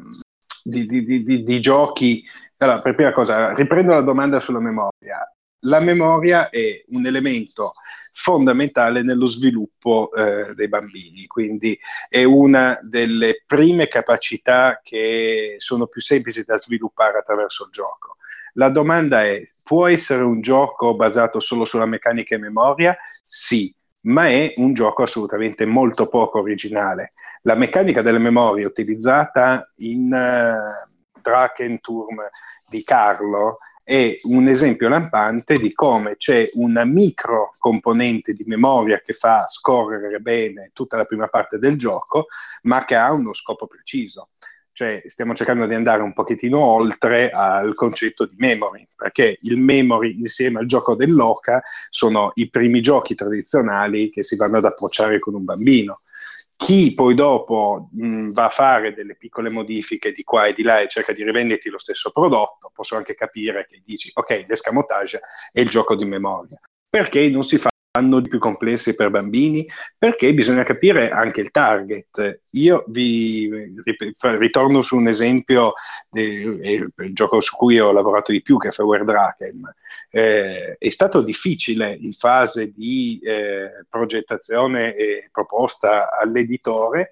[0.63, 2.23] di, di, di giochi?
[2.57, 5.25] Allora, per prima cosa, riprendo la domanda sulla memoria
[5.61, 7.73] la memoria è un elemento
[8.11, 16.01] fondamentale nello sviluppo eh, dei bambini, quindi è una delle prime capacità che sono più
[16.01, 18.17] semplici da sviluppare attraverso il gioco.
[18.53, 22.97] La domanda è, può essere un gioco basato solo sulla meccanica e memoria?
[23.21, 27.13] Sì, ma è un gioco assolutamente molto poco originale.
[27.43, 32.17] La meccanica delle memorie utilizzata in uh, Drakenturm
[32.67, 33.57] di Carlo
[33.89, 40.19] è un esempio lampante di come c'è una micro componente di memoria che fa scorrere
[40.19, 42.27] bene tutta la prima parte del gioco,
[42.63, 44.29] ma che ha uno scopo preciso.
[44.73, 50.19] Cioè, stiamo cercando di andare un pochettino oltre al concetto di memory, perché il memory
[50.19, 55.33] insieme al gioco dell'oca sono i primi giochi tradizionali che si vanno ad approcciare con
[55.33, 56.01] un bambino
[56.69, 60.79] chi poi dopo mh, va a fare delle piccole modifiche di qua e di là
[60.79, 65.19] e cerca di rivenderti lo stesso prodotto, posso anche capire che dici ok, l'escamotage
[65.51, 66.59] è il gioco di memoria.
[66.87, 72.41] Perché non si fa hanno più complessi per bambini, perché bisogna capire anche il target.
[72.51, 73.49] Io vi
[74.19, 75.73] ritorno su un esempio
[76.09, 79.73] del gioco su cui ho lavorato di più, che è Feuer Draken.
[80.11, 87.11] Eh, è stato difficile in fase di eh, progettazione e proposta all'editore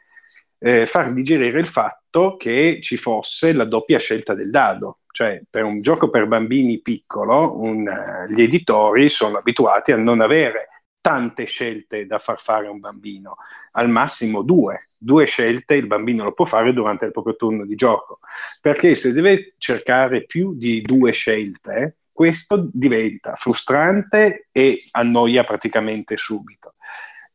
[0.60, 5.00] eh, far digerire il fatto che ci fosse la doppia scelta del dado.
[5.18, 10.22] Cioè, per un gioco per bambini piccolo, un, uh, gli editori sono abituati a non
[10.22, 10.68] avere
[11.02, 13.38] tante scelte da far fare a un bambino,
[13.72, 14.90] al massimo due.
[14.96, 18.20] Due scelte il bambino lo può fare durante il proprio turno di gioco,
[18.62, 26.76] perché se deve cercare più di due scelte, questo diventa frustrante e annoia praticamente subito.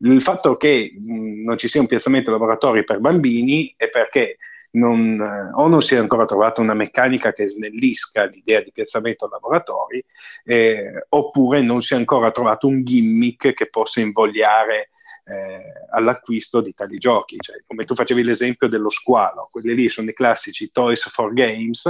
[0.05, 4.37] Il fatto che mh, non ci sia un piazzamento laboratorio per bambini è perché
[4.73, 10.05] non, o non si è ancora trovata una meccanica che snellisca l'idea di piazzamento laboratori,
[10.45, 14.92] eh, oppure non si è ancora trovato un gimmick che possa invogliare
[15.25, 17.37] eh, all'acquisto di tali giochi.
[17.39, 21.87] Cioè, come tu facevi l'esempio dello squalo, quelli lì sono i classici Toys for Games,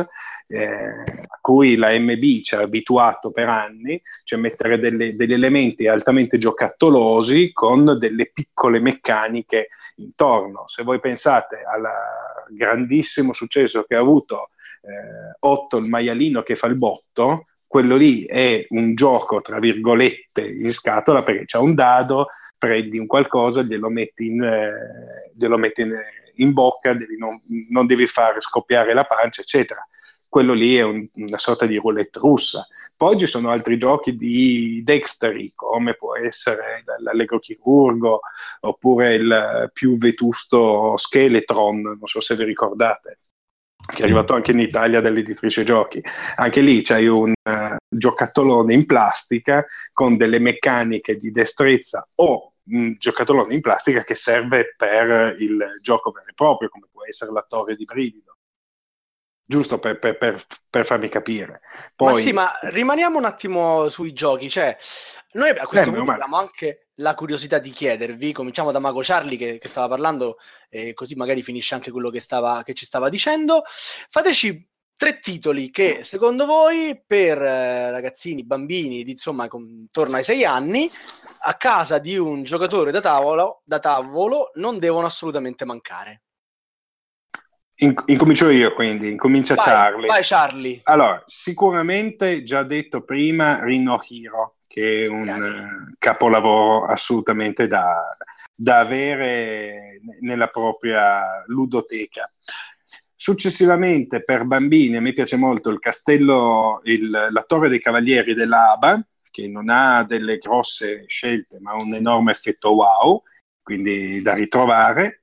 [0.47, 5.87] eh, a cui la MB ci ha abituato per anni, cioè mettere delle, degli elementi
[5.87, 10.69] altamente giocattolosi con delle piccole meccaniche intorno.
[10.69, 11.83] Se voi pensate al
[12.51, 14.51] grandissimo successo che ha avuto
[14.83, 20.43] eh, Otto il maialino che fa il botto, quello lì è un gioco tra virgolette
[20.43, 22.27] in scatola perché c'è un dado,
[22.63, 25.93] prendi un qualcosa, glielo metti in, eh, glielo metti in,
[26.37, 27.37] in bocca, devi non,
[27.71, 29.85] non, devi fare scoppiare la pancia, eccetera.
[30.29, 32.65] Quello lì è un, una sorta di roulette russa.
[32.97, 38.21] Poi ci sono altri giochi di dextery, come può essere l'Allegro Chirurgo,
[38.61, 43.19] oppure il più vetusto Skeletron, non so se vi ricordate
[43.85, 46.01] che è arrivato anche in Italia dall'editrice giochi.
[46.37, 52.95] Anche lì c'hai un uh, giocattolone in plastica con delle meccaniche di destrezza o un
[52.99, 57.45] giocattolone in plastica che serve per il gioco vero e proprio, come può essere la
[57.47, 58.37] torre di brivido.
[59.45, 61.61] Giusto per, per, per, per farmi capire.
[61.97, 62.13] Poi...
[62.13, 64.49] Ma sì, ma rimaniamo un attimo sui giochi.
[64.49, 64.77] Cioè,
[65.33, 69.37] noi a questo eh, punto abbiamo anche la curiosità di chiedervi, cominciamo da Mago Charlie
[69.37, 70.37] che, che stava parlando,
[70.71, 73.63] eh, così magari finisce anche quello che, stava, che ci stava dicendo.
[73.67, 74.71] Fateci
[75.03, 80.89] tre titoli che secondo voi per eh, ragazzini, bambini di insomma intorno ai sei anni
[81.41, 86.23] a casa di un giocatore da tavolo, da tavolo non devono assolutamente mancare.
[87.79, 90.07] In, incomincio io quindi, incomincia vai, Charlie.
[90.07, 90.81] Vai Charlie.
[90.85, 98.09] Allora, sicuramente già detto prima Rino Hero, che è un eh, capolavoro assolutamente da,
[98.55, 102.25] da avere nella propria ludoteca.
[103.23, 109.01] Successivamente per bambini a me piace molto il castello, il, la Torre dei Cavalieri dell'Aba,
[109.31, 113.23] che non ha delle grosse scelte ma un enorme effetto wow,
[113.63, 115.23] quindi da ritrovare.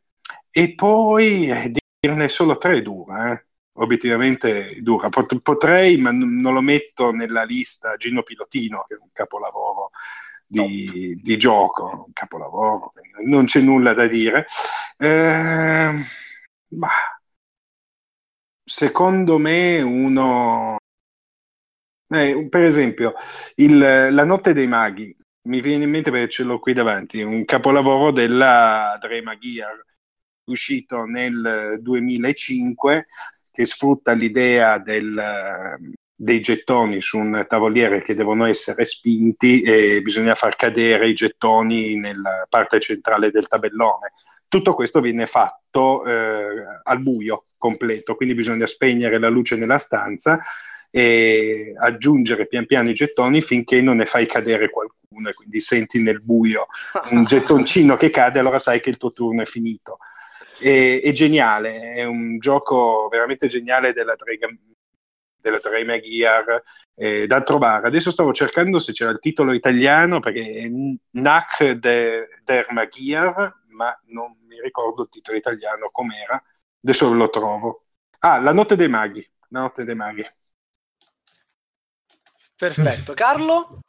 [0.49, 3.45] E poi eh, dirne solo tre dura, eh.
[3.73, 5.09] obiettivamente dura.
[5.09, 9.89] Pot- potrei, ma n- non lo metto nella lista, Gino Pilotino, che è un capolavoro
[10.47, 12.93] di, di gioco, un capolavoro,
[13.25, 14.45] non c'è nulla da dire.
[14.97, 15.91] Eh,
[16.69, 16.89] ma
[18.69, 20.77] secondo me uno...
[22.11, 23.13] Eh, per esempio,
[23.55, 25.15] il, La notte dei maghi,
[25.47, 29.83] mi viene in mente perché ce l'ho qui davanti, un capolavoro della Drema Gear,
[30.45, 33.05] uscito nel 2005,
[33.51, 35.77] che sfrutta l'idea del,
[36.15, 41.95] dei gettoni su un tavoliere che devono essere spinti e bisogna far cadere i gettoni
[41.95, 44.09] nella parte centrale del tabellone
[44.49, 50.39] tutto questo viene fatto eh, al buio completo, quindi bisogna spegnere la luce nella stanza
[50.91, 56.01] e aggiungere pian piano i gettoni finché non ne fai cadere qualcuno e quindi senti
[56.01, 56.65] nel buio
[57.11, 59.99] un gettoncino che cade, allora sai che il tuo turno è finito.
[60.59, 64.57] E, è geniale, è un gioco veramente geniale della Dragon,
[65.39, 66.61] della Drema Gear
[66.95, 67.87] eh, da trovare.
[67.87, 70.69] Adesso stavo cercando se c'era il titolo italiano perché è
[71.11, 76.41] NAC de, Derma Gear, ma non mi ricordo il titolo italiano com'era,
[76.83, 77.85] adesso lo trovo.
[78.19, 80.25] Ah, La notte dei maghi, La notte dei maghi.
[82.55, 83.79] Perfetto, Carlo?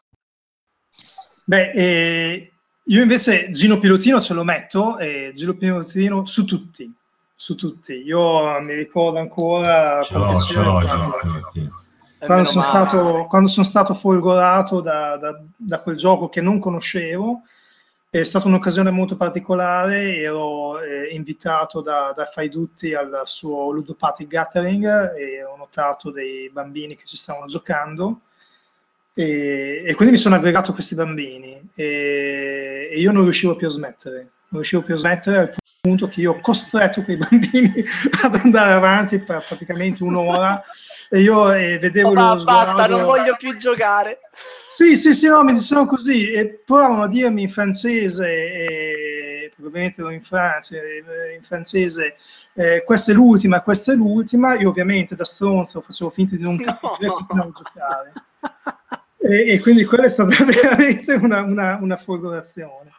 [1.44, 2.52] Beh, eh,
[2.84, 6.92] io invece Gino Pilotino ce lo metto, eh, Gino Pilotino su tutti,
[7.34, 7.94] su tutti.
[8.04, 11.14] Io mi ricordo ancora ce l'ho, ce l'ho, quando,
[12.18, 17.42] quando, sono stato, quando, sono stato, folgorato da, da, da, quel gioco che non conoscevo
[18.12, 25.14] è stata un'occasione molto particolare, ero eh, invitato da, da Faidutti al suo Ludopathic Gathering
[25.14, 28.22] e ho notato dei bambini che ci stavano giocando.
[29.14, 31.70] E, e quindi mi sono aggregato a questi bambini.
[31.76, 34.18] E, e, io non riuscivo più a smettere,
[34.48, 37.84] non riuscivo più a smettere punto che io ho costretto quei bambini
[38.22, 40.62] ad andare avanti per praticamente un'ora
[41.08, 44.20] e io eh, vedevo oh, ma basta, non voglio più giocare
[44.68, 50.00] sì, sì, sì, no, mi dicevano così e provavano a dirmi in francese, e, probabilmente
[50.00, 52.14] ero in Francia, eh, in francese,
[52.54, 56.56] eh, questa è l'ultima, questa è l'ultima, io ovviamente da stronzo facevo finta di non
[56.56, 57.26] capire no.
[57.28, 58.12] come giocare.
[59.18, 62.92] E, e, quindi quella è stata veramente una, una, una folgorazione.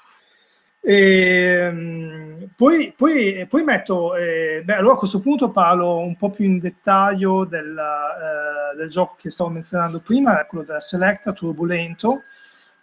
[0.83, 6.31] E, um, poi, poi, poi, metto, eh, beh, allora a questo punto parlo un po'
[6.31, 12.21] più in dettaglio del, eh, del gioco che stavo menzionando prima, quello della Selecta Turbulento,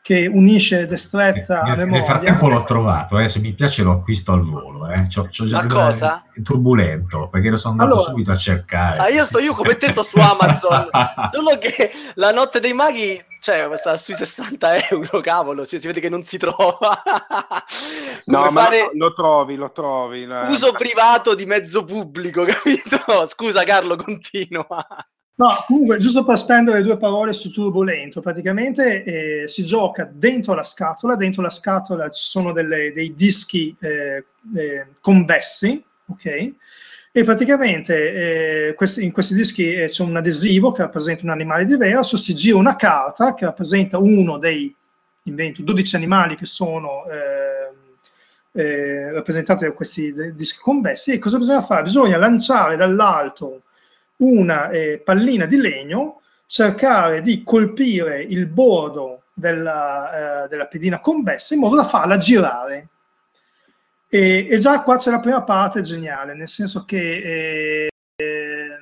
[0.09, 1.85] che unisce destrezza a memoria.
[1.85, 4.89] Nel frattempo l'ho trovato, eh, se mi piace lo acquisto al volo.
[4.89, 5.07] Eh.
[5.07, 6.23] C'ho, c'ho già Ma cosa?
[6.43, 8.99] Turbulento, perché lo sono andato allora, subito a cercare.
[9.01, 10.83] Ah, io sto io come te sto su Amazon,
[11.31, 16.01] solo che la notte dei maghi, cioè, sta sui 60 euro, cavolo, cioè, si vede
[16.01, 17.03] che non si trova.
[18.25, 18.89] no, ma fare...
[18.95, 20.27] lo trovi, lo trovi.
[20.49, 23.27] Uso privato di mezzo pubblico, capito?
[23.27, 24.67] Scusa Carlo, continua.
[25.39, 30.65] No, comunque, giusto per spendere due parole su Turbolento, praticamente eh, si gioca dentro la
[30.65, 34.25] scatola, dentro la scatola ci sono delle, dei dischi eh,
[34.57, 36.55] eh, convessi, ok?
[37.13, 41.67] E praticamente eh, questi, in questi dischi eh, c'è un adesivo che rappresenta un animale
[41.67, 44.75] diverso, si gira una carta che rappresenta uno dei,
[45.23, 47.05] invento, 12 animali che sono
[48.53, 51.85] eh, rappresentati da questi dischi convessi e cosa bisogna fare?
[51.85, 53.63] Bisogna lanciare dall'alto
[54.19, 61.55] una eh, pallina di legno, cercare di colpire il bordo della, eh, della pedina convessa
[61.55, 62.89] in modo da farla girare.
[64.09, 68.79] E, e, già qua c'è la prima parte geniale, nel senso che eh,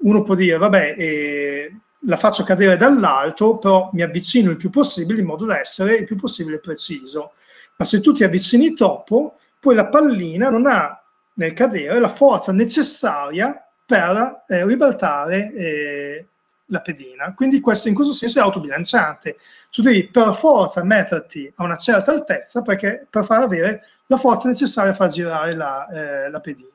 [0.00, 1.76] uno può dire, vabbè, eh,
[2.06, 6.06] la faccio cadere dall'alto, però mi avvicino il più possibile in modo da essere il
[6.06, 7.32] più possibile preciso.
[7.76, 11.00] Ma se tu ti avvicini troppo, poi la pallina non ha
[11.34, 16.26] nel cadere la forza necessaria per eh, ribaltare eh,
[16.66, 17.34] la pedina.
[17.34, 19.36] Quindi questo in questo senso è autobilanciante.
[19.70, 24.48] Tu devi per forza metterti a una certa altezza perché, per far avere la forza
[24.48, 26.70] necessaria a far girare la, eh, la pedina.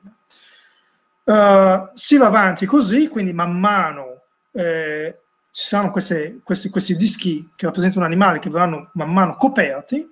[1.24, 4.22] Uh, si va avanti così, quindi man mano
[4.52, 5.18] eh,
[5.50, 10.08] ci saranno queste, questi, questi dischi che rappresentano animali che verranno man mano coperti,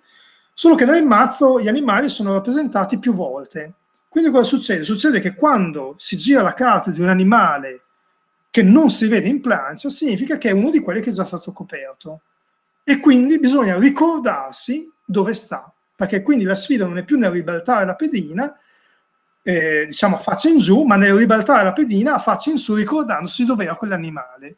[0.52, 3.74] solo che nel mazzo gli animali sono rappresentati più volte.
[4.16, 4.82] Quindi cosa succede?
[4.82, 7.82] Succede che quando si gira la carta di un animale
[8.48, 11.26] che non si vede in plancia, significa che è uno di quelli che è già
[11.26, 12.22] stato coperto.
[12.82, 17.84] e quindi bisogna ricordarsi dove sta, perché quindi la sfida non è più nel ribaltare
[17.84, 18.58] la pedina,
[19.42, 22.74] eh, diciamo a faccia in giù, ma nel ribaltare la pedina a faccia in su
[22.74, 24.56] ricordandosi dove era quell'animale.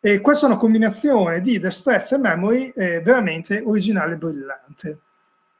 [0.00, 4.98] E questa è una combinazione di destrezza e memory eh, veramente originale e brillante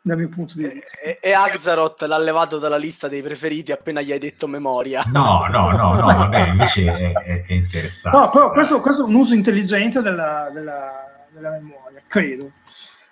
[0.01, 1.03] dal mio punto di vista.
[1.03, 5.03] E, e Axaroth l'ha levato dalla lista dei preferiti appena gli hai detto memoria.
[5.13, 8.19] No, no, no, no, vabbè, invece è, è interessante.
[8.19, 12.53] No, però questo, questo, è un uso intelligente della, della, della memoria, credo.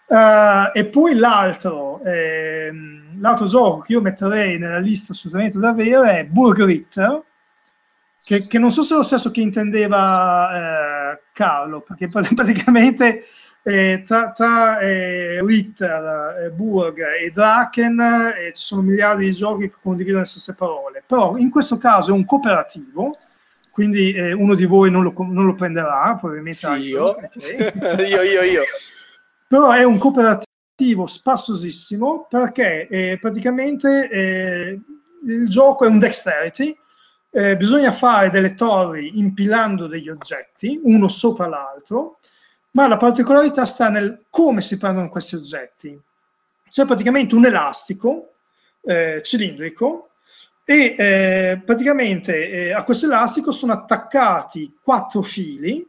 [0.09, 6.21] Uh, e poi l'altro, ehm, l'altro gioco che io metterei nella lista assolutamente da avere
[6.21, 7.23] è Burgritter,
[8.23, 13.25] che, che non so se è lo stesso che intendeva eh, Carlo, perché praticamente
[13.69, 19.69] eh, tra, tra eh, Ritter, eh, Burg e Draken eh, ci sono miliardi di giochi
[19.69, 23.19] che condividono le stesse parole, però in questo caso è un cooperativo,
[23.73, 27.17] quindi eh, uno di voi non lo, non lo prenderà, probabilmente sì, io.
[28.07, 28.63] io, io, io.
[29.49, 34.81] Però è un cooperativo spassosissimo perché eh, praticamente
[35.27, 36.79] il gioco è un dexterity,
[37.57, 42.16] bisogna fare delle torri impilando degli oggetti, uno sopra l'altro,
[42.77, 45.99] ma la particolarità sta nel come si prendono questi oggetti.
[46.69, 48.35] C'è praticamente un elastico
[48.83, 50.11] eh, cilindrico
[50.63, 55.89] e eh, praticamente eh, a questo elastico sono attaccati quattro fili.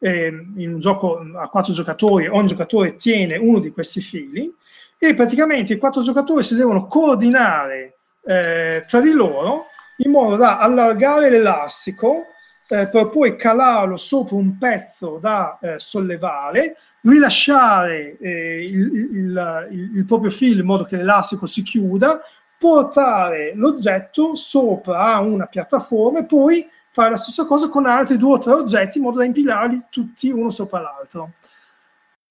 [0.00, 4.52] Ehm, in un gioco a quattro giocatori, ogni giocatore tiene uno di questi fili
[4.98, 9.66] e praticamente i quattro giocatori si devono coordinare eh, tra di loro
[9.98, 12.24] in modo da allargare l'elastico
[12.68, 19.90] eh, per poi calarlo sopra un pezzo da eh, sollevare, rilasciare eh, il, il, il,
[19.96, 22.20] il, proprio filo in modo che l'elastico si chiuda,
[22.58, 28.38] portare l'oggetto sopra una piattaforma e poi fare la stessa cosa con altri due o
[28.38, 31.32] tre oggetti in modo da impilarli tutti uno sopra l'altro.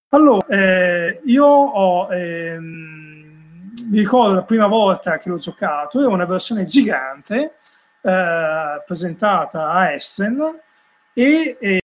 [0.10, 6.26] Allora, eh, io ho, ehm, mi ricordo la prima volta che l'ho giocato, era una
[6.26, 7.56] versione gigante,
[8.04, 10.60] eh, presentata a Essen
[11.14, 11.82] e, e,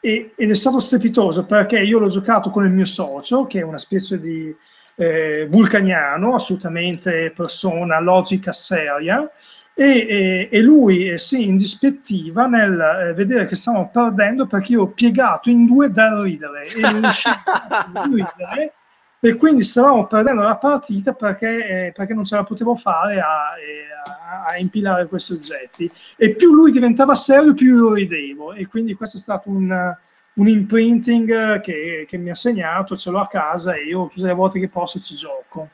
[0.00, 3.62] e, ed è stato strepitoso perché io l'ho giocato con il mio socio, che è
[3.62, 4.56] una specie di
[4.96, 9.30] eh, vulcaniano, assolutamente persona logica seria,
[9.74, 14.88] e, e, lui eh, si indispettiva nel eh, vedere che stavamo perdendo perché io ho
[14.88, 18.72] piegato in due da ridere e non riuscivo a ridere
[19.20, 23.54] e quindi stavamo perdendo la partita perché, eh, perché non ce la potevo fare a,
[23.56, 28.66] eh, a, a, impilare questi oggetti e più lui diventava serio più io ridevo e
[28.66, 29.94] quindi questo è stato un,
[30.34, 34.34] un imprinting che, che, mi ha segnato, ce l'ho a casa e io tutte le
[34.34, 35.70] volte che posso ci gioco.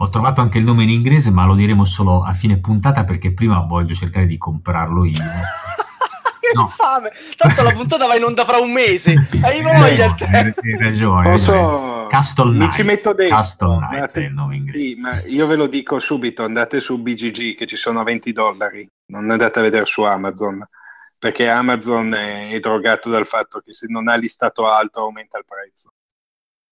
[0.00, 3.32] Ho trovato anche il nome in inglese ma lo diremo solo a fine puntata perché
[3.32, 5.18] prima voglio cercare di comprarlo io.
[6.48, 6.62] che no.
[6.62, 7.10] infame!
[7.36, 9.14] Tanto la puntata va in onda fra un mese.
[9.42, 10.14] Hai voglia?
[10.18, 11.30] Hai ragione.
[11.30, 11.87] Posso...
[12.08, 13.36] Castle Mi ci metto dentro.
[13.36, 14.78] Castle Knights è il nome inglese.
[14.78, 18.86] Sì, ma io ve lo dico subito, andate su BGG che ci sono 20 dollari,
[19.12, 20.66] non andate a vedere su Amazon,
[21.18, 25.44] perché Amazon è, è drogato dal fatto che se non ha listato alto aumenta il
[25.44, 25.90] prezzo.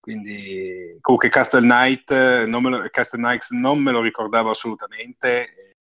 [0.00, 5.74] Quindi comunque Castle Knight non me lo, Castle Knights non me lo ricordavo assolutamente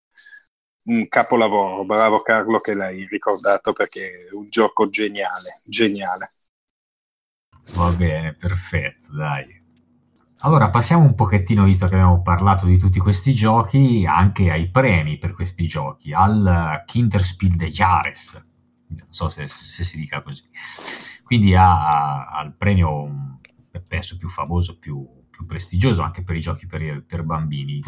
[0.85, 6.31] un capolavoro, bravo Carlo che l'hai ricordato perché è un gioco geniale, geniale.
[7.73, 9.63] Va bene, perfetto, dai.
[10.39, 15.17] Allora passiamo un pochettino, visto che abbiamo parlato di tutti questi giochi, anche ai premi
[15.17, 18.47] per questi giochi, al Kinderspiel de Jahres,
[18.87, 20.43] non so se, se si dica così.
[21.23, 23.39] Quindi ha il premio,
[23.87, 25.03] penso, più famoso, più,
[25.35, 27.81] più prestigioso anche per i giochi per, per bambini.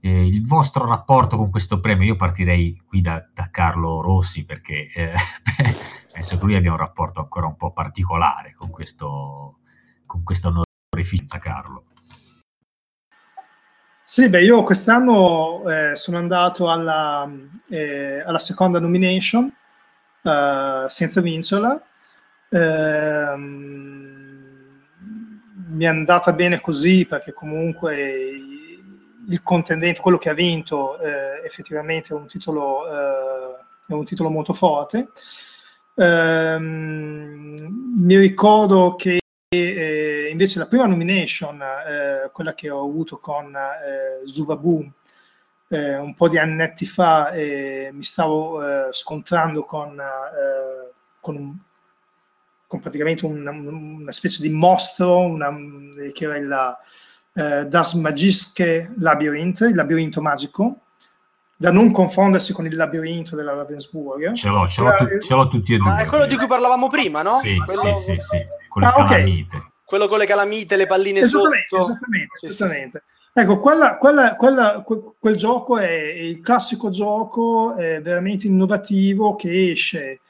[0.00, 4.88] Eh, il vostro rapporto con questo premio, io partirei qui da, da Carlo Rossi perché
[4.92, 5.12] eh,
[6.12, 9.58] penso che lui abbia un rapporto ancora un po' particolare con questo
[10.06, 11.84] con questa onorificenza, Carlo.
[14.02, 17.30] Sì, beh, io quest'anno eh, sono andato alla,
[17.68, 19.44] eh, alla seconda nomination
[20.22, 21.80] uh, senza vincerla.
[22.48, 23.36] Uh,
[25.70, 27.94] mi è andata bene così perché comunque
[29.28, 33.56] il contendente, quello che ha vinto, eh, effettivamente è un titolo, eh,
[33.86, 35.10] è un titolo molto forte.
[36.00, 37.66] Ehm,
[37.98, 44.26] mi ricordo che eh, invece la prima nomination, eh, quella che ho avuto con eh,
[44.26, 44.90] Zuvabu,
[45.68, 47.32] eh, un po' di annetti fa,
[47.92, 48.60] mi stavo
[48.92, 50.00] scontrando con,
[51.20, 51.56] con un
[52.70, 53.44] con praticamente un,
[54.00, 55.52] una specie di mostro, una,
[56.12, 56.78] che era il
[57.32, 60.78] uh, Das Magische Labyrinth, il labirinto magico,
[61.60, 64.32] da non confondersi con il labirinto della Ravensburg.
[64.32, 65.90] Ce l'ho, ce l'ho, tu, ce l'ho tutti e due.
[65.90, 67.38] Ah, è quello di cui parlavamo prima, no?
[67.40, 67.82] Sì, quello...
[67.96, 69.56] sì, sì, sì, con le ah, calamite.
[69.56, 69.68] Okay.
[69.84, 71.82] Quello con le calamite, le palline esattamente, sotto.
[71.82, 73.02] Esattamente, sì, esattamente.
[73.04, 73.38] Sì, sì.
[73.40, 79.72] Ecco, quella, quella, quella, quel, quel, gioco è il classico gioco è veramente innovativo che
[79.72, 80.20] esce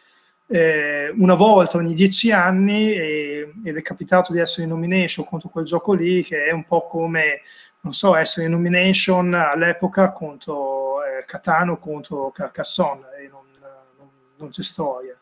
[0.49, 5.49] eh, una volta ogni dieci anni e, ed è capitato di essere in nomination contro
[5.49, 7.43] quel gioco lì che è un po' come
[7.83, 10.80] non so, essere in nomination all'epoca contro eh,
[11.25, 13.45] Catano contro Carcassonne e non,
[13.99, 15.16] non, non c'è storia.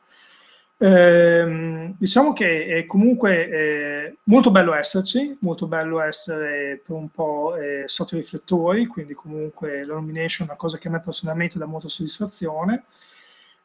[0.80, 7.56] Eh, diciamo che è comunque eh, molto bello esserci, molto bello essere per un po'
[7.56, 11.58] eh, sotto i riflettori, quindi comunque la nomination è una cosa che a me personalmente
[11.58, 12.84] dà molta soddisfazione.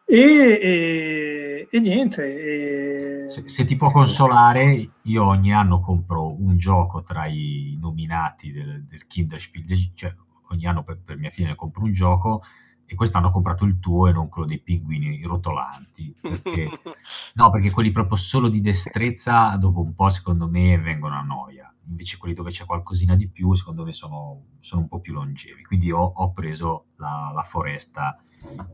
[0.05, 0.19] E,
[0.61, 3.23] e, e niente.
[3.25, 3.29] E...
[3.29, 8.83] Se, se, ti può consolare, io ogni anno compro un gioco tra i nominati del,
[8.83, 10.13] del Kinderspiel, cioè
[10.53, 12.43] ogni anno per, per, mia figlia compro un gioco
[12.85, 16.15] e quest'anno ho comprato il tuo e non quello dei pinguini rotolanti.
[16.19, 16.69] Perché,
[17.35, 21.73] no, perché quelli proprio solo di destrezza dopo un po' secondo me vengono a noia.
[21.87, 25.63] Invece quelli dove c'è qualcosina di più secondo me sono, sono un po' più longevi.
[25.63, 28.17] Quindi ho, ho preso la, la foresta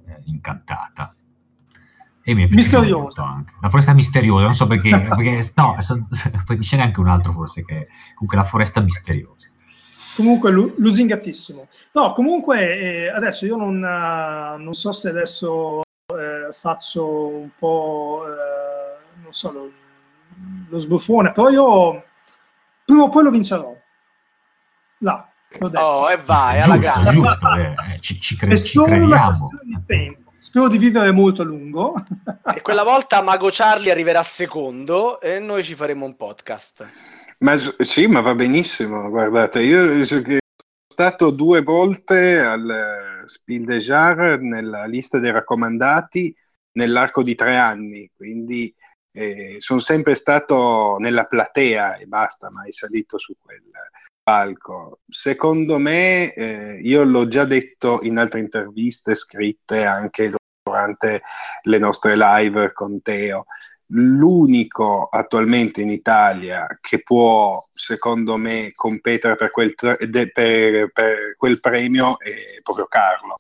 [0.06, 1.14] eh, incantata.
[2.22, 3.54] E mi è misterioso anche.
[3.62, 7.64] La foresta misteriosa, non so perché, perché no, so, ce n'è anche un altro forse
[7.64, 9.49] che comunque la foresta misteriosa.
[10.16, 11.68] Comunque lusingatissimo.
[11.94, 18.26] No, comunque eh, adesso io non, uh, non, so se adesso eh, faccio un po',
[18.28, 19.72] eh, non so, lo,
[20.68, 22.04] lo sbuffone, però io
[22.86, 23.76] prima o poi lo vincerò.
[25.00, 25.30] Là.
[25.74, 27.10] Oh, e vai, alla grande.
[27.10, 31.46] Eh, ci, ci, cre- è solo una questione di tempo Spero di vivere molto a
[31.46, 31.94] lungo.
[32.56, 37.29] e quella volta Mago Charlie arriverà secondo e noi ci faremo un podcast.
[37.42, 39.10] Ma sì, ma va benissimo.
[39.10, 40.38] Guardate, io sono
[40.88, 46.36] stato due volte al Spiel des Jahres nella lista dei raccomandati
[46.74, 48.74] nell'arco di tre anni, quindi
[49.12, 53.64] eh, sono sempre stato nella platea e basta, mai salito su quel
[54.22, 55.00] palco.
[55.08, 61.22] Secondo me, eh, io l'ho già detto in altre interviste scritte anche durante
[61.64, 63.46] le nostre live con Teo.
[63.92, 69.74] L'unico attualmente in Italia che può, secondo me, competere per quel,
[70.08, 73.36] de, per, per quel premio è proprio Carlo.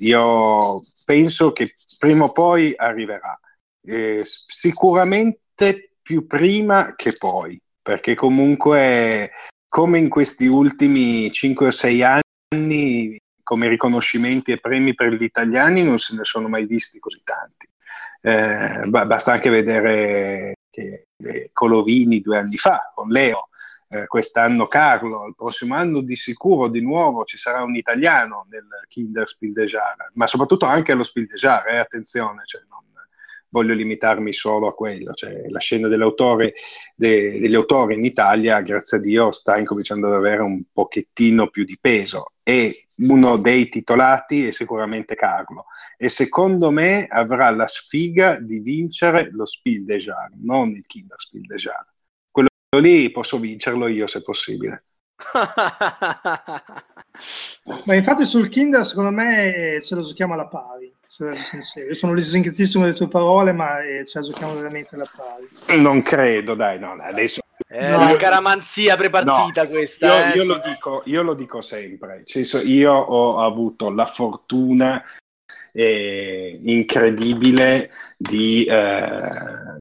[0.00, 3.38] Io penso che prima o poi arriverà,
[3.82, 9.30] eh, sicuramente più prima che poi, perché comunque
[9.66, 15.84] come in questi ultimi 5 o 6 anni come riconoscimenti e premi per gli italiani
[15.84, 17.68] non se ne sono mai visti così tanti.
[18.26, 21.06] Eh, basta anche vedere che
[21.52, 23.50] Colovini due anni fa con Leo,
[23.88, 28.66] eh, quest'anno Carlo, il prossimo anno di sicuro di nuovo ci sarà un italiano nel
[28.88, 32.82] Kinder Spiel des Jahres, ma soprattutto anche allo Spiel Jahres, eh, attenzione, cioè non,
[33.56, 36.52] voglio limitarmi solo a quello, cioè la scena dell'autore,
[36.94, 41.64] de, degli autori in Italia, grazie a Dio, sta incominciando ad avere un pochettino più
[41.64, 45.64] di peso e uno dei titolati è sicuramente Carlo
[45.96, 51.18] e secondo me avrà la sfiga di vincere lo Spiel des Jahres, non il Kinder
[51.18, 51.94] Spiel des Jahres.
[52.30, 52.48] Quello
[52.78, 54.84] lì posso vincerlo io se possibile.
[57.86, 60.94] Ma infatti sul Kinder secondo me ce lo giochiamo alla pari.
[61.18, 65.80] Io sono lesincretissimo delle tue parole, ma eh, la giochiamo veramente alla pari.
[65.80, 67.40] Non credo, dai, no, adesso...
[67.66, 70.06] È no, una scaramanzia prepartita no, questa.
[70.06, 72.24] Io, eh, io, lo dico, io, lo dico, sempre.
[72.64, 75.02] Io ho avuto la fortuna
[75.72, 78.64] eh, incredibile di...
[78.64, 79.74] Eh,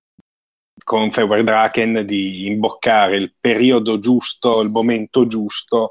[0.85, 5.89] con Feuerdraken di imboccare il periodo giusto, il momento giusto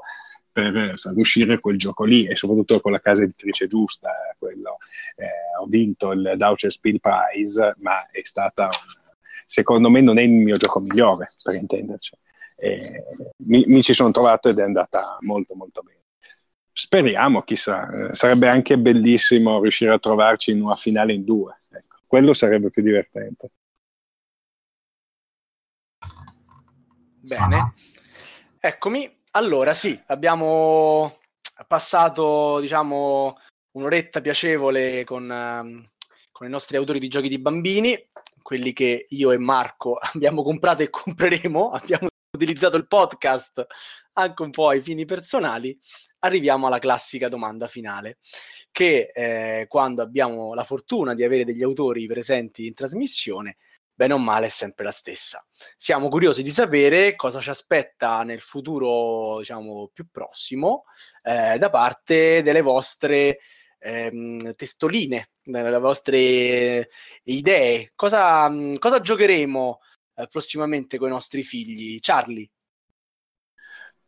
[0.55, 4.09] per far uscire quel gioco lì e soprattutto con la casa editrice giusta.
[4.39, 4.77] Quello,
[5.17, 5.27] eh,
[5.59, 8.69] ho vinto il Deutsche Spiel Prize, ma è stata, un,
[9.45, 12.15] secondo me, non è il mio gioco migliore, per intenderci.
[12.55, 13.03] Eh,
[13.47, 16.03] mi, mi, ci sono trovato ed è andata molto molto bene.
[16.71, 21.63] Speriamo, chissà, eh, sarebbe anche bellissimo riuscire a trovarci in una finale in due.
[21.69, 23.51] Ecco, quello sarebbe più divertente.
[27.19, 27.73] Bene,
[28.61, 29.23] eccomi.
[29.35, 31.19] Allora, sì, abbiamo
[31.67, 33.37] passato, diciamo,
[33.71, 35.89] un'oretta piacevole con, um,
[36.31, 38.01] con, i nostri autori di giochi di bambini,
[38.41, 43.65] quelli che io e Marco abbiamo comprato e compreremo, abbiamo utilizzato il podcast
[44.13, 45.77] anche un po' ai fini personali.
[46.19, 48.19] Arriviamo alla classica domanda finale,
[48.71, 53.57] che eh, quando abbiamo la fortuna di avere degli autori presenti in trasmissione,
[53.95, 55.43] bene o male è sempre la stessa.
[55.77, 60.83] Siamo curiosi di sapere cosa ci aspetta nel futuro, diciamo, più prossimo,
[61.23, 63.39] eh, da parte delle vostre
[63.79, 66.89] ehm, testoline, nelle vostre
[67.23, 67.91] idee.
[67.95, 69.79] Cosa, cosa giocheremo
[70.15, 71.99] eh, prossimamente con i nostri figli?
[71.99, 72.49] Charlie?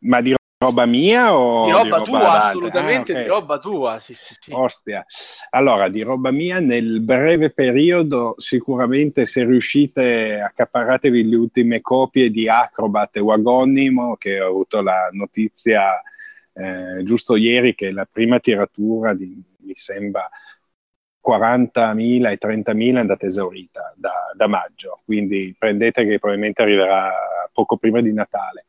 [0.00, 2.18] Ma di roba mia o di roba, di roba tua?
[2.18, 2.48] d'altra?
[2.48, 3.22] Assolutamente Ah, ok.
[3.22, 4.52] di roba tua, sì, sì, sì.
[4.52, 5.04] Ostia.
[5.50, 12.48] Allora, di roba mia, nel breve periodo, sicuramente se riuscite, accaparratevi le ultime copie di
[12.48, 16.02] Acrobat e Wagonimo, che ho avuto la notizia
[16.52, 20.28] eh, giusto ieri, che la prima tiratura di, mi sembra,
[21.20, 27.12] 40.000 e 30.000 è andata esaurita da, da maggio, quindi prendete che probabilmente arriverà
[27.58, 28.66] poco prima di Natale.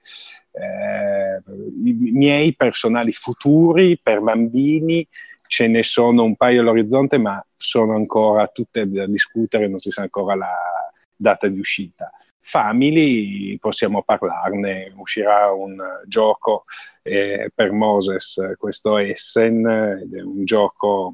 [0.51, 1.43] Eh,
[1.85, 5.07] I miei personali futuri per bambini
[5.45, 10.01] ce ne sono un paio all'orizzonte, ma sono ancora tutte da discutere, non si sa
[10.01, 10.55] ancora la
[11.15, 12.11] data di uscita.
[12.41, 15.77] Family, possiamo parlarne, uscirà un
[16.07, 16.63] gioco
[17.03, 21.13] eh, per Moses, questo Essen, un gioco,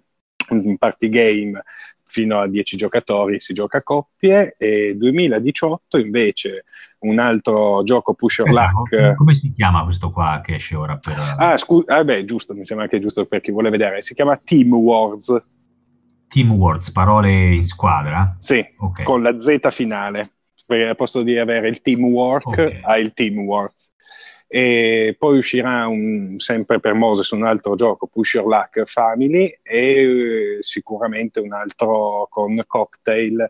[0.49, 1.61] un party game
[2.05, 6.63] fino a 10 giocatori, si gioca a coppie, e 2018 invece
[6.99, 8.89] un altro gioco push or luck.
[8.89, 11.15] come- come si chiama questo qua che esce ora per...
[11.37, 14.01] Ah, scusa, ah, beh, giusto, mi sembra anche giusto per chi vuole vedere.
[14.01, 15.35] Si chiama Team Wars,
[16.27, 18.35] Team Words, parole in squadra?
[18.39, 19.03] sì, Ok.
[19.03, 20.29] con la Z finale.
[20.65, 22.79] Perché al posto di avere il teamwork, Ok.
[22.81, 23.91] ha il Team Wars.
[24.47, 30.57] E poi uscirà un- sempre per Moses un altro gioco, Push Your Luck Family, e
[30.57, 33.47] eh, sicuramente un altro con cocktail,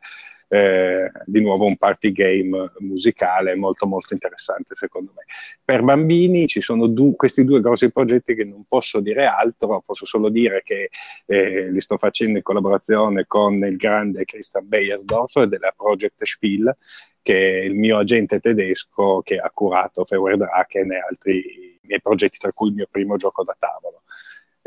[0.48, 5.24] eh, di nuovo un party game musicale molto molto interessante secondo me.
[5.64, 10.06] Per bambini ci sono du- questi due grossi progetti che non posso dire altro, posso
[10.06, 10.90] solo dire che
[11.26, 16.76] eh, li sto facendo in collaborazione con il grande Christian Beiersdorf della Project Spiel,
[17.22, 22.52] che è il mio agente tedesco che ha curato Feuerdrachen e altri miei progetti, tra
[22.52, 24.04] cui il mio primo gioco da tavolo.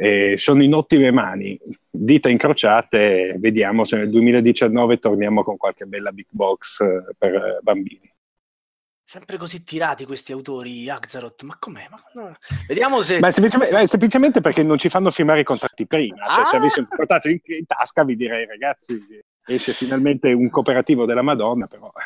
[0.01, 1.59] Eh, sono in ottime mani,
[1.90, 7.59] dita incrociate, vediamo se nel 2019 torniamo con qualche bella big box eh, per eh,
[7.62, 8.09] bambini.
[9.03, 11.88] Sempre così tirati questi autori, Axaroth, ma com'è?
[11.90, 12.01] Ma
[12.68, 13.18] Vediamo se...
[13.18, 16.59] Ma semplicemente, eh, semplicemente perché non ci fanno firmare i contratti prima, cioè, se Ah!
[16.61, 19.05] avessi un portato in, in tasca vi direi ragazzi
[19.46, 21.90] esce finalmente un cooperativo della Madonna, però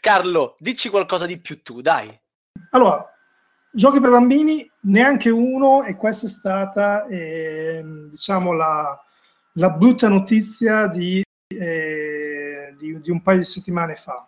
[0.00, 2.08] Carlo, dici qualcosa di più tu, dai.
[2.70, 3.06] Allora,
[3.72, 8.98] giochi per bambini, neanche uno, e questa è stata, ehm, diciamo, la,
[9.52, 14.26] la brutta notizia di, eh, di- di un paio di settimane fa.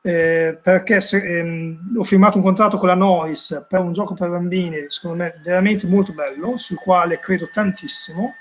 [0.00, 4.30] Eh, perché se- ehm, ho firmato un contratto con la Nois per un gioco per
[4.30, 8.34] bambini, secondo me veramente molto bello, sul quale credo tantissimo,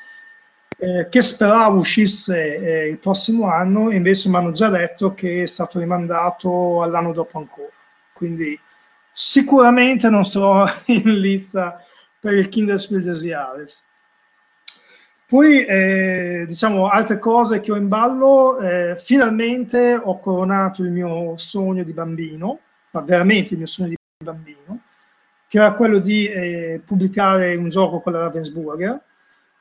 [0.79, 5.41] eh, che speravo uscisse eh, il prossimo anno, e invece mi hanno già detto che
[5.43, 7.69] è stato rimandato all'anno dopo ancora.
[8.13, 8.57] Quindi
[9.20, 11.84] sicuramente non sarò in lizza
[12.20, 13.86] per il Kinderspiel des Jahres.
[15.28, 21.36] Poi, eh, diciamo, altre cose che ho in ballo, eh, finalmente ho coronato il mio
[21.36, 22.59] sogno di bambino,
[22.91, 24.82] ma veramente il mio sogno di bambino,
[25.47, 29.01] che era quello di eh, pubblicare un gioco con la Ravensburger.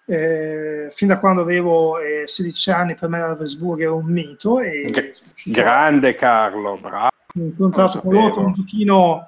[0.04, 4.60] Eh, fin da quando avevo eh, 16 anni per me la Ravensburger era un mito
[4.60, 5.02] e Gra-
[5.46, 7.08] grande Carlo, bravo.
[7.08, 9.24] ho incontrato con loro un giochino,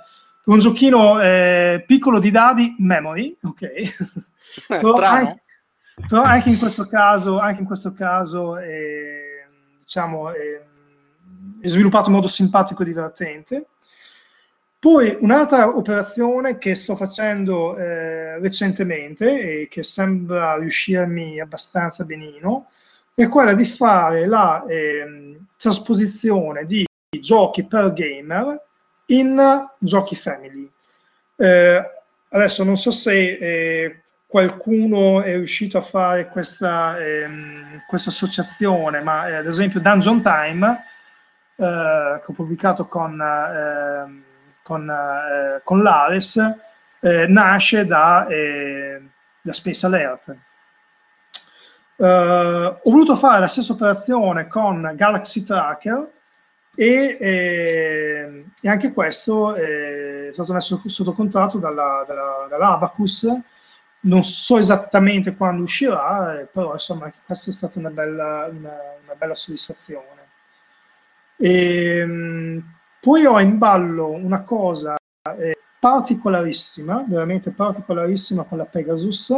[0.48, 3.62] un giochino eh, piccolo di dadi, memory, ok.
[3.62, 3.94] Eh,
[4.66, 5.16] Però strano.
[5.16, 5.42] anche,
[6.08, 9.46] però anche in questo caso, anche in questo caso eh,
[9.78, 10.64] diciamo, eh,
[11.60, 13.66] è sviluppato in modo simpatico e divertente.
[14.78, 22.68] Poi un'altra operazione che sto facendo eh, recentemente e che sembra riuscirmi abbastanza benino
[23.14, 26.86] è quella di fare la ehm, trasposizione di
[27.20, 28.67] giochi per gamer
[29.08, 30.70] in giochi family.
[31.36, 31.90] Eh,
[32.30, 39.28] adesso non so se eh, qualcuno è riuscito a fare questa, ehm, questa associazione, ma
[39.28, 40.84] eh, ad esempio Dungeon Time,
[41.56, 44.22] eh, che ho pubblicato con, ehm,
[44.62, 46.54] con, eh, con l'Ares,
[47.00, 48.26] nasce da,
[49.40, 50.36] da Space Alert.
[52.00, 56.08] Eh, ho voluto fare la stessa operazione con Galaxy Tracker
[56.80, 63.26] e, eh, e anche questo è stato messo sotto contratto dalla, dalla, dall'Abacus.
[64.02, 68.76] Non so esattamente quando uscirà, eh, però insomma anche questa è stata una bella, una,
[69.02, 70.28] una bella soddisfazione.
[71.36, 74.96] E, mh, poi ho in ballo una cosa
[75.36, 79.30] eh, particolarissima, veramente particolarissima con la Pegasus.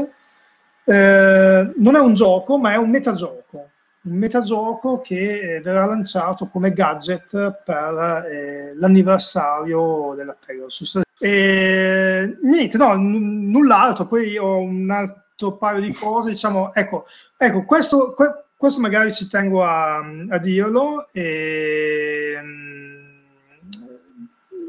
[0.85, 3.71] Eh, non è un gioco, ma è un metagioco.
[4.03, 11.01] Un metagioco che verrà lanciato come gadget per eh, l'anniversario della Pegasus.
[11.19, 14.07] E, niente, no, n- null'altro.
[14.07, 17.05] Poi ho un altro paio di cose, diciamo, ecco,
[17.37, 18.15] ecco questo,
[18.57, 21.09] questo magari ci tengo a, a dirlo.
[21.13, 22.39] E,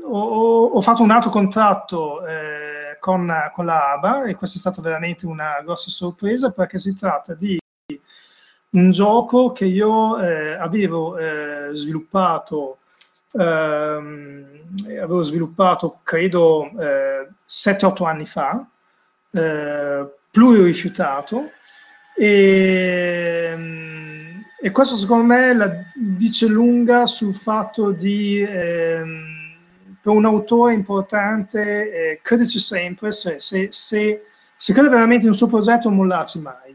[0.04, 4.82] ho, ho, fatto un altro contratto eh, con, con la ABA e questa è stata
[4.82, 7.61] veramente una grossa sorpresa perché si tratta di
[8.72, 12.78] un gioco che io eh, avevo eh, sviluppato
[13.34, 14.46] ehm,
[14.88, 18.66] avevo sviluppato credo 7-8 eh, anni fa
[19.32, 21.50] eh, pluririfiutato
[22.16, 23.58] e,
[24.62, 29.40] e questo secondo me la dice lunga sul fatto di ehm,
[30.02, 35.48] per un autore importante eh, crederci sempre, se, se, se crede veramente in un suo
[35.48, 36.71] progetto non mollarci mai,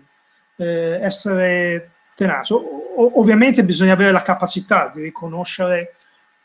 [0.57, 2.55] eh, essere tenace.
[2.55, 5.95] O, ovviamente bisogna avere la capacità di riconoscere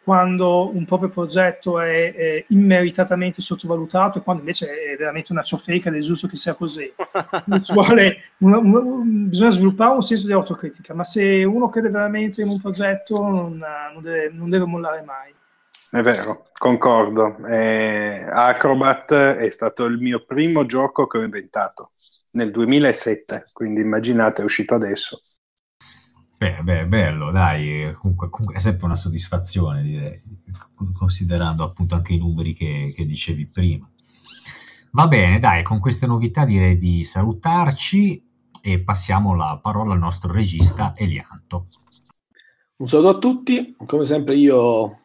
[0.03, 5.89] quando un proprio progetto è, è, immeritatamente sottovalutato e quando invece è veramente una ciofeca
[5.89, 6.91] ed è giusto che sia così.
[8.39, 12.59] una, una, bisogna sviluppare un senso di autocritica, ma se uno crede veramente in un
[12.59, 15.32] progetto non, non, deve, non deve mollare mai.
[15.93, 17.45] È vero, concordo.
[17.45, 21.91] Eh, Acrobat è stato il mio primo gioco che ho inventato
[22.31, 25.23] nel 2007, quindi immaginate, è uscito adesso.
[26.37, 30.17] Beh, beh, bello, dai, comunque, comunque, è sempre una soddisfazione, direi,
[30.97, 33.91] considerando appunto anche i numeri che, che dicevi prima.
[34.91, 38.25] Va bene, dai, con queste novità direi di salutarci
[38.61, 41.67] e passiamo la parola al nostro regista Elianto.
[42.77, 45.01] Un saluto a tutti, come sempre io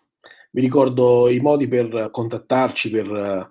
[0.57, 3.49] vi ricordo i modi per contattarci, per eh,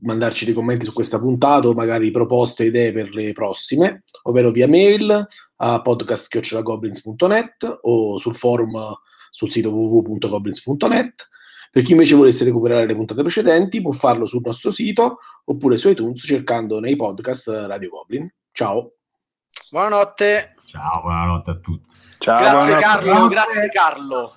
[0.00, 4.66] mandarci dei commenti su questa puntata o magari proposte, idee per le prossime, ovvero via
[4.66, 8.94] mail a podcast.goblins.net o sul forum
[9.28, 11.28] sul sito www.goblins.net.
[11.70, 15.90] Per chi invece volesse recuperare le puntate precedenti può farlo sul nostro sito oppure su
[15.90, 18.26] iTunes cercando nei podcast Radio Goblin.
[18.52, 18.92] Ciao.
[19.70, 20.54] Buonanotte.
[20.64, 21.88] Ciao, buonanotte a tutti.
[22.16, 24.32] Ciao, grazie Carlo, grazie Carlo.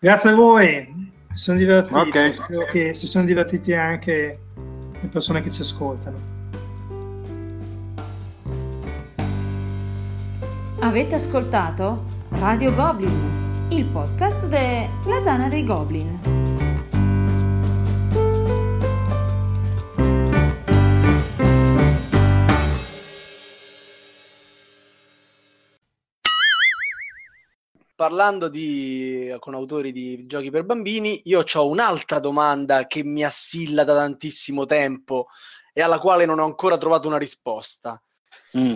[0.00, 1.98] Grazie a voi, si sono divertiti.
[1.98, 2.32] Okay.
[2.32, 4.38] Spero che si sono divertiti anche
[4.92, 6.16] le persone che ci ascoltano.
[10.78, 16.47] Avete ascoltato Radio Goblin, il podcast della Dana dei Goblin.
[27.98, 33.82] Parlando di, con autori di giochi per bambini, io ho un'altra domanda che mi assilla
[33.82, 35.26] da tantissimo tempo
[35.72, 38.00] e alla quale non ho ancora trovato una risposta.
[38.56, 38.74] Mm.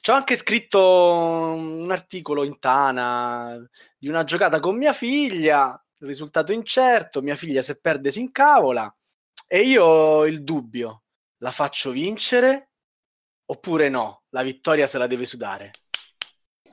[0.00, 3.62] Ci ho anche scritto un articolo in Tana
[3.98, 8.90] di una giocata con mia figlia, risultato incerto, mia figlia se perde si incavola
[9.46, 11.02] e io ho il dubbio,
[11.42, 12.70] la faccio vincere
[13.44, 15.72] oppure no, la vittoria se la deve sudare.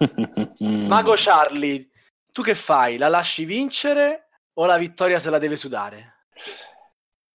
[0.60, 1.90] Mago Charlie,
[2.32, 2.98] tu che fai?
[2.98, 6.16] La lasci vincere o la vittoria se la deve sudare?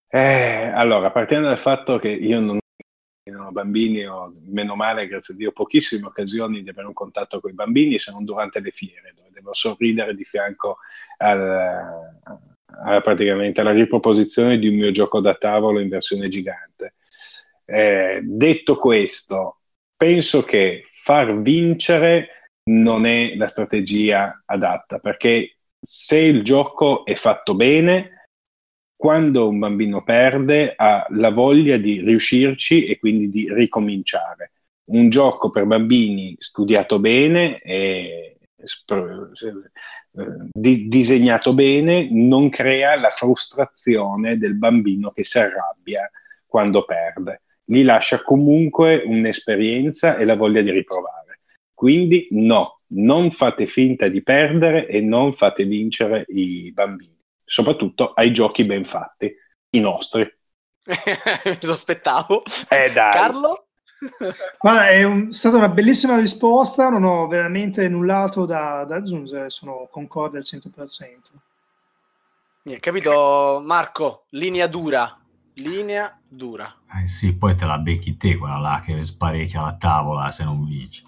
[0.08, 5.36] Eh, allora, partendo dal fatto che io non ho bambini, ho meno male, grazie a
[5.36, 9.12] Dio, pochissime occasioni di avere un contatto con i bambini, se non durante le fiere,
[9.14, 10.78] dove devo sorridere di fianco
[11.18, 16.94] al, a, praticamente alla riproposizione di un mio gioco da tavolo in versione gigante.
[17.64, 19.58] Eh, detto questo,
[19.96, 27.54] penso che far vincere non è la strategia adatta, perché se il gioco è fatto
[27.54, 28.28] bene,
[28.96, 34.52] quando un bambino perde ha la voglia di riuscirci e quindi di ricominciare.
[34.86, 38.38] Un gioco per bambini studiato bene e
[40.52, 46.10] disegnato bene non crea la frustrazione del bambino che si arrabbia
[46.46, 47.42] quando perde.
[47.64, 51.25] Gli lascia comunque un'esperienza e la voglia di riprovare.
[51.76, 57.14] Quindi no, non fate finta di perdere e non fate vincere i bambini,
[57.44, 59.30] soprattutto ai giochi ben fatti,
[59.70, 60.22] i nostri.
[61.44, 62.40] Mi sospettavo.
[62.70, 63.12] Eh dai.
[63.12, 63.66] Carlo?
[64.58, 69.86] Guarda, è un, stata una bellissima risposta, non ho veramente null'altro da, da aggiungere, sono
[69.90, 70.70] concorde al 100%.
[72.62, 74.24] Yeah, capito Marco?
[74.30, 75.14] Linea dura,
[75.56, 76.74] linea dura.
[77.02, 80.64] Eh sì, poi te la becchi te quella là che sparecchia la tavola se non
[80.64, 81.04] vinci.